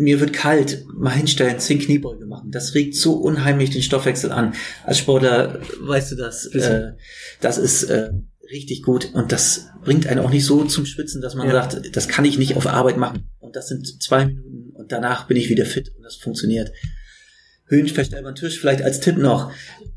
mir 0.00 0.18
wird 0.18 0.32
kalt, 0.32 0.86
mal 0.92 1.10
hinstellen, 1.10 1.60
zehn 1.60 1.78
Kniebeuge 1.78 2.26
machen. 2.26 2.50
Das 2.50 2.74
regt 2.74 2.96
so 2.96 3.14
unheimlich 3.14 3.70
den 3.70 3.82
Stoffwechsel 3.82 4.32
an. 4.32 4.54
Als 4.84 4.98
Sportler 4.98 5.60
weißt 5.80 6.12
du 6.12 6.16
das. 6.16 6.46
Äh, 6.46 6.92
das 7.40 7.58
ist 7.58 7.84
äh, 7.84 8.10
richtig 8.50 8.82
gut 8.82 9.10
und 9.12 9.30
das 9.30 9.66
bringt 9.84 10.06
einen 10.06 10.20
auch 10.20 10.30
nicht 10.30 10.44
so 10.44 10.64
zum 10.64 10.86
Schwitzen, 10.86 11.20
dass 11.20 11.34
man 11.34 11.46
ja. 11.46 11.52
sagt, 11.52 11.94
das 11.94 12.08
kann 12.08 12.24
ich 12.24 12.38
nicht 12.38 12.56
auf 12.56 12.66
Arbeit 12.66 12.96
machen. 12.96 13.28
Und 13.38 13.56
das 13.56 13.68
sind 13.68 14.02
zwei 14.02 14.26
Minuten 14.26 14.70
und 14.74 14.90
danach 14.90 15.26
bin 15.26 15.36
ich 15.36 15.50
wieder 15.50 15.66
fit 15.66 15.92
und 15.96 16.02
das 16.02 16.16
funktioniert. 16.16 16.72
Höhenverstellbaren 17.66 18.34
Tisch 18.34 18.58
vielleicht 18.58 18.82
als 18.82 19.00
Tipp 19.00 19.18
noch. 19.18 19.52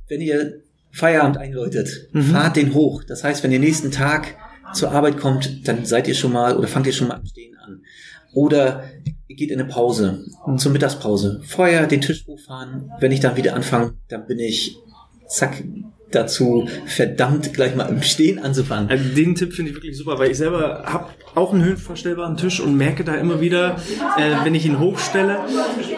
Wenn 0.08 0.22
ihr 0.22 0.62
Feierabend 0.92 1.38
einläutet, 1.38 2.10
mhm. 2.12 2.24
fahrt 2.24 2.56
den 2.56 2.74
hoch. 2.74 3.04
Das 3.04 3.24
heißt, 3.24 3.44
wenn 3.44 3.52
ihr 3.52 3.60
nächsten 3.60 3.90
Tag 3.90 4.36
zur 4.76 4.92
Arbeit 4.92 5.18
kommt, 5.18 5.68
dann 5.68 5.86
seid 5.86 6.08
ihr 6.08 6.16
schon 6.16 6.34
mal 6.34 6.58
oder 6.58 6.68
fangt 6.68 6.88
ihr 6.88 6.94
schon 6.94 7.08
mal 7.08 7.16
am 7.16 7.26
Stehen 7.26 7.58
an. 7.58 7.82
Oder 8.34 8.84
geht 9.36 9.52
in 9.52 9.60
eine 9.60 9.70
Pause, 9.70 10.26
zur 10.58 10.72
Mittagspause. 10.72 11.42
Vorher 11.46 11.88
den 11.88 12.02
Tisch 12.02 12.26
hochfahren. 12.28 12.92
Wenn 13.00 13.12
ich 13.12 13.20
dann 13.20 13.36
wieder 13.36 13.56
anfange, 13.56 13.96
dann 14.08 14.26
bin 14.26 14.40
ich 14.40 14.78
zack 15.28 15.64
dazu 16.14 16.68
verdammt 16.86 17.54
gleich 17.54 17.76
mal 17.76 17.86
im 17.86 18.02
Stehen 18.02 18.40
anzufangen. 18.40 18.90
Also 18.90 19.04
den 19.16 19.36
Tipp 19.36 19.54
finde 19.54 19.72
ich 19.72 19.78
wirklich 19.78 19.98
super, 19.98 20.20
weil 20.20 20.32
ich 20.32 20.38
selber 20.38 20.84
habe 20.86 21.08
auch 21.36 21.54
einen 21.54 21.64
höhenverstellbaren 21.64 22.38
Tisch 22.38 22.60
und 22.60 22.78
merke 22.78 23.04
da 23.04 23.16
immer 23.16 23.42
wieder, 23.42 23.78
äh, 24.18 24.44
wenn 24.44 24.54
ich 24.54 24.66
ihn 24.66 24.80
hochstelle, 24.80 25.40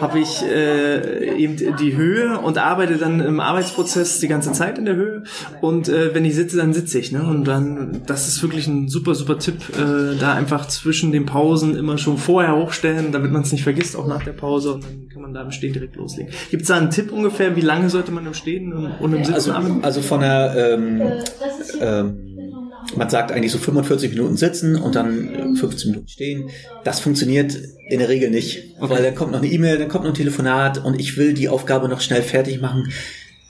habe 0.00 0.18
ich 0.18 0.42
äh, 0.42 1.36
eben 1.36 1.56
die 1.76 1.96
Höhe 1.96 2.38
und 2.38 2.58
arbeite 2.58 2.96
dann 2.96 3.20
im 3.20 3.40
Arbeitsprozess 3.40 4.20
die 4.20 4.28
ganze 4.28 4.52
Zeit 4.52 4.78
in 4.78 4.86
der 4.86 4.96
Höhe 4.96 5.24
und 5.60 5.88
äh, 5.88 6.14
wenn 6.14 6.24
ich 6.24 6.34
sitze, 6.34 6.56
dann 6.56 6.72
sitze 6.72 6.98
ich. 6.98 7.12
Ne? 7.12 7.22
Und 7.22 7.44
dann, 7.44 8.02
das 8.06 8.28
ist 8.28 8.42
wirklich 8.42 8.66
ein 8.66 8.88
super, 8.88 9.14
super 9.14 9.38
Tipp, 9.38 9.56
äh, 9.76 10.16
da 10.18 10.34
einfach 10.34 10.68
zwischen 10.68 11.12
den 11.12 11.26
Pausen 11.26 11.76
immer 11.76 11.98
schon 11.98 12.18
vorher 12.18 12.56
hochstellen, 12.56 13.12
damit 13.12 13.30
man 13.30 13.42
es 13.42 13.52
nicht 13.52 13.62
vergisst, 13.62 13.96
auch 13.96 14.06
nach 14.06 14.24
der 14.24 14.32
Pause 14.32 14.74
und 14.74 14.84
dann 14.84 15.08
kann 15.12 15.22
man 15.22 15.34
da 15.34 15.42
im 15.42 15.50
Stehen 15.50 15.72
direkt 15.72 15.96
loslegen. 15.96 16.32
Gibt 16.50 16.62
es 16.62 16.68
da 16.68 16.76
einen 16.76 16.90
Tipp 16.90 17.12
ungefähr, 17.12 17.56
wie 17.56 17.60
lange 17.60 17.90
sollte 17.90 18.12
man 18.12 18.26
im 18.26 18.34
Stehen 18.34 18.72
und 18.72 19.12
im 19.12 19.24
Sitzen 19.24 19.34
also, 19.34 19.52
arbeiten? 19.52 19.84
Also 19.84 20.00
von 20.06 20.20
der, 20.20 20.54
ähm, 20.56 21.02
ähm, 21.80 22.72
man 22.96 23.10
sagt 23.10 23.32
eigentlich 23.32 23.52
so 23.52 23.58
45 23.58 24.10
Minuten 24.10 24.36
sitzen 24.36 24.76
und 24.76 24.94
dann 24.94 25.56
15 25.56 25.90
Minuten 25.90 26.08
stehen. 26.08 26.50
Das 26.84 27.00
funktioniert 27.00 27.56
in 27.88 27.98
der 27.98 28.08
Regel 28.08 28.30
nicht, 28.30 28.74
okay. 28.78 28.94
weil 28.94 29.02
dann 29.02 29.14
kommt 29.14 29.32
noch 29.32 29.42
eine 29.42 29.50
E-Mail, 29.50 29.78
dann 29.78 29.88
kommt 29.88 30.04
noch 30.04 30.12
ein 30.12 30.16
Telefonat 30.16 30.84
und 30.84 30.98
ich 30.98 31.16
will 31.16 31.34
die 31.34 31.48
Aufgabe 31.48 31.88
noch 31.88 32.00
schnell 32.00 32.22
fertig 32.22 32.60
machen. 32.60 32.92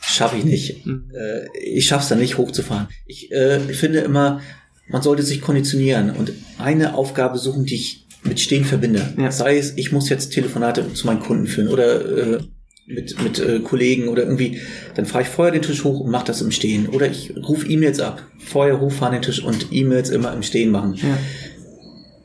Schaffe 0.00 0.36
ich 0.36 0.44
nicht. 0.44 0.86
Mhm. 0.86 1.10
Äh, 1.14 1.46
ich 1.62 1.86
schaffe 1.86 2.02
es 2.02 2.08
dann 2.08 2.18
nicht 2.18 2.38
hochzufahren. 2.38 2.88
Ich 3.06 3.30
äh, 3.32 3.60
finde 3.60 4.00
immer, 4.00 4.40
man 4.88 5.02
sollte 5.02 5.22
sich 5.22 5.40
konditionieren 5.40 6.10
und 6.10 6.32
eine 6.58 6.94
Aufgabe 6.94 7.38
suchen, 7.38 7.66
die 7.66 7.74
ich 7.74 8.06
mit 8.22 8.40
Stehen 8.40 8.64
verbinde. 8.64 9.14
Ja. 9.18 9.30
Sei 9.30 9.58
es, 9.58 9.76
ich 9.76 9.92
muss 9.92 10.08
jetzt 10.08 10.30
Telefonate 10.30 10.92
zu 10.94 11.06
meinen 11.06 11.20
Kunden 11.20 11.46
führen 11.46 11.68
oder 11.68 12.36
äh, 12.36 12.38
mit, 12.86 13.20
mit 13.22 13.38
äh, 13.38 13.60
Kollegen 13.60 14.08
oder 14.08 14.22
irgendwie, 14.22 14.60
dann 14.94 15.06
fahre 15.06 15.24
ich 15.24 15.28
vorher 15.28 15.52
den 15.52 15.62
Tisch 15.62 15.84
hoch 15.84 16.00
und 16.00 16.10
mache 16.10 16.26
das 16.26 16.40
im 16.40 16.52
Stehen. 16.52 16.88
Oder 16.88 17.10
ich 17.10 17.34
rufe 17.36 17.66
E-Mails 17.66 18.00
ab, 18.00 18.22
vorher 18.38 18.80
hochfahren 18.80 19.14
den 19.14 19.22
Tisch 19.22 19.42
und 19.42 19.68
E-Mails 19.72 20.10
immer 20.10 20.32
im 20.32 20.42
Stehen 20.42 20.70
machen. 20.70 20.94
Ja. 20.94 21.18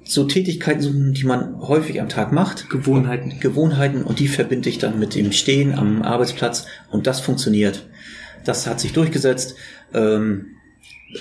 So 0.04 0.26
Tätigkeiten 0.26 0.82
suchen, 0.82 1.14
die 1.14 1.24
man 1.24 1.60
häufig 1.62 2.02
am 2.02 2.10
Tag 2.10 2.32
macht. 2.32 2.70
Gewohnheiten. 2.70 3.40
Gewohnheiten 3.40 4.04
und 4.04 4.20
die 4.20 4.28
verbinde 4.28 4.70
ich 4.70 4.78
dann 4.78 5.00
mit 5.00 5.16
dem 5.16 5.32
Stehen 5.32 5.74
am 5.74 6.02
Arbeitsplatz 6.02 6.66
und 6.92 7.08
das 7.08 7.22
funktioniert. 7.22 7.88
Das 8.44 8.68
hat 8.68 8.80
sich 8.80 8.94
durchgesetzt. 8.94 9.56
Ähm, 9.94 10.58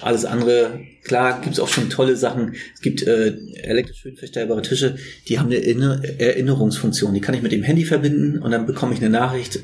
alles 0.00 0.24
andere, 0.24 0.80
klar, 1.04 1.40
gibt's 1.40 1.60
auch 1.60 1.68
schon 1.68 1.90
tolle 1.90 2.16
Sachen. 2.16 2.54
Es 2.74 2.80
gibt 2.80 3.02
äh, 3.02 3.36
elektrisch 3.62 4.04
höhenverstellbare 4.04 4.62
Tische, 4.62 4.96
die 5.28 5.38
haben 5.38 5.50
eine 5.50 6.02
Erinnerungsfunktion. 6.18 7.14
Die 7.14 7.20
kann 7.20 7.34
ich 7.34 7.42
mit 7.42 7.52
dem 7.52 7.62
Handy 7.62 7.84
verbinden 7.84 8.38
und 8.38 8.50
dann 8.50 8.66
bekomme 8.66 8.94
ich 8.94 9.00
eine 9.00 9.10
Nachricht. 9.10 9.60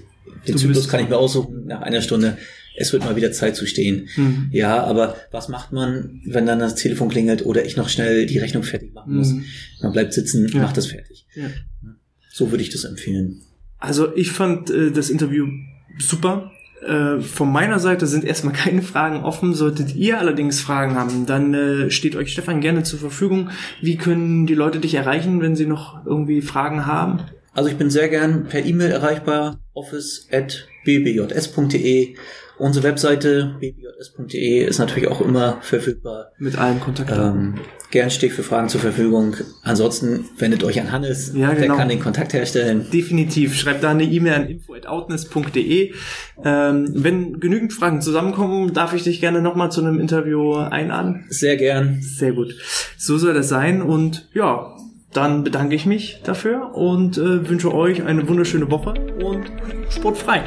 Den 0.47 0.55
du 0.55 0.59
Zyklus 0.59 0.89
kann 0.89 1.01
ich 1.01 1.09
mir 1.09 1.17
aussuchen 1.17 1.67
nach 1.67 1.83
einer 1.83 2.03
Stunde. 2.03 2.39
Es 2.79 2.93
wird 2.93 3.05
mal 3.05 3.17
wieder 3.17 3.33
Zeit 3.33 3.57
zu 3.57 3.67
stehen. 3.67 4.09
Mhm. 4.17 4.49
Ja, 4.53 4.85
aber 4.85 5.17
was 5.31 5.49
macht 5.49 5.73
man, 5.73 6.21
wenn 6.27 6.45
dann 6.45 6.59
das 6.59 6.75
Telefon 6.75 7.09
klingelt 7.09 7.45
oder 7.47 7.65
ich 7.65 7.77
noch 7.77 7.89
schnell 7.89 8.27
die 8.27 8.39
Rechnung 8.39 8.63
fertig 8.63 8.93
machen 8.93 9.17
muss? 9.17 9.33
Mhm. 9.33 9.45
Man 9.81 9.93
bleibt 9.93 10.13
sitzen, 10.13 10.49
ja. 10.49 10.63
macht 10.63 10.77
das 10.77 10.87
fertig. 10.87 11.27
Ja. 11.35 11.51
So 12.31 12.51
würde 12.51 12.63
ich 12.63 12.71
das 12.71 12.85
empfehlen. 12.85 13.41
Also 13.79 14.15
ich 14.15 14.31
fand 14.31 14.71
äh, 14.71 14.91
das 14.91 15.11
Interview 15.11 15.47
super. 15.99 16.53
Äh, 16.83 17.21
von 17.21 17.51
meiner 17.51 17.79
Seite 17.79 18.07
sind 18.07 18.25
erstmal 18.25 18.55
keine 18.55 18.83
Fragen 18.83 19.25
offen. 19.25 19.55
Solltet 19.55 19.95
ihr 19.95 20.19
allerdings 20.19 20.61
Fragen 20.61 20.97
haben, 20.97 21.27
dann 21.27 21.55
äh, 21.55 21.91
steht 21.91 22.17
euch 22.17 22.33
Stefan 22.33 22.61
gerne 22.61 22.83
zur 22.83 22.99
Verfügung. 22.99 23.51
Wie 23.81 23.97
können 23.97 24.47
die 24.47 24.55
Leute 24.55 24.81
dich 24.81 24.95
erreichen, 24.95 25.41
wenn 25.41 25.57
sie 25.57 25.67
noch 25.67 26.05
irgendwie 26.05 26.43
Fragen 26.43 26.87
haben? 26.87 27.21
Also 27.53 27.71
ich 27.71 27.77
bin 27.77 27.89
sehr 27.89 28.09
gern 28.09 28.45
per 28.45 28.65
E-Mail 28.65 28.91
erreichbar, 28.91 29.59
office 29.73 30.29
at 30.31 30.69
bbjs.de 30.85 32.15
Unsere 32.59 32.85
Webseite 32.85 33.55
bbjs.de 33.61 34.65
ist 34.65 34.79
natürlich 34.79 35.09
auch 35.09 35.21
immer 35.21 35.59
verfügbar. 35.61 36.33
Mit 36.39 36.57
allen 36.57 36.81
Kontaktdaten. 36.81 37.55
Ähm, 37.55 37.55
gern 37.91 38.11
stehe 38.11 38.31
ich 38.31 38.37
für 38.37 38.43
Fragen 38.43 38.71
zur 38.71 38.81
Verfügung. 38.81 39.37
Ansonsten 39.63 40.25
wendet 40.39 40.65
euch 40.65 40.81
an 40.81 40.91
Hannes, 40.91 41.33
ja, 41.35 41.53
genau. 41.53 41.67
der 41.67 41.77
kann 41.77 41.89
den 41.89 42.01
Kontakt 42.01 42.33
herstellen. 42.33 42.87
Definitiv. 42.91 43.55
Schreibt 43.55 43.83
da 43.83 43.91
eine 43.91 44.05
E-Mail 44.05 44.35
an 44.35 44.49
info.outness.de. 44.49 45.93
Ähm, 46.45 46.89
wenn 46.95 47.41
genügend 47.41 47.75
Fragen 47.75 48.01
zusammenkommen, 48.01 48.73
darf 48.73 48.95
ich 48.95 49.03
dich 49.03 49.21
gerne 49.21 49.43
nochmal 49.43 49.71
zu 49.71 49.83
einem 49.83 50.01
Interview 50.01 50.55
einladen. 50.55 51.27
Sehr 51.29 51.57
gern. 51.57 52.01
Sehr 52.01 52.33
gut. 52.33 52.55
So 52.97 53.19
soll 53.19 53.35
das 53.35 53.51
sein 53.51 53.83
und 53.83 54.29
ja, 54.33 54.77
dann 55.13 55.45
bedanke 55.45 55.75
ich 55.75 55.85
mich 55.85 56.21
dafür 56.25 56.75
und 56.75 57.19
äh, 57.19 57.49
wünsche 57.49 57.75
euch 57.75 58.03
eine 58.03 58.29
wunderschöne 58.29 58.71
Woche 58.71 58.95
und 59.23 59.51
sportfrei. 59.91 60.43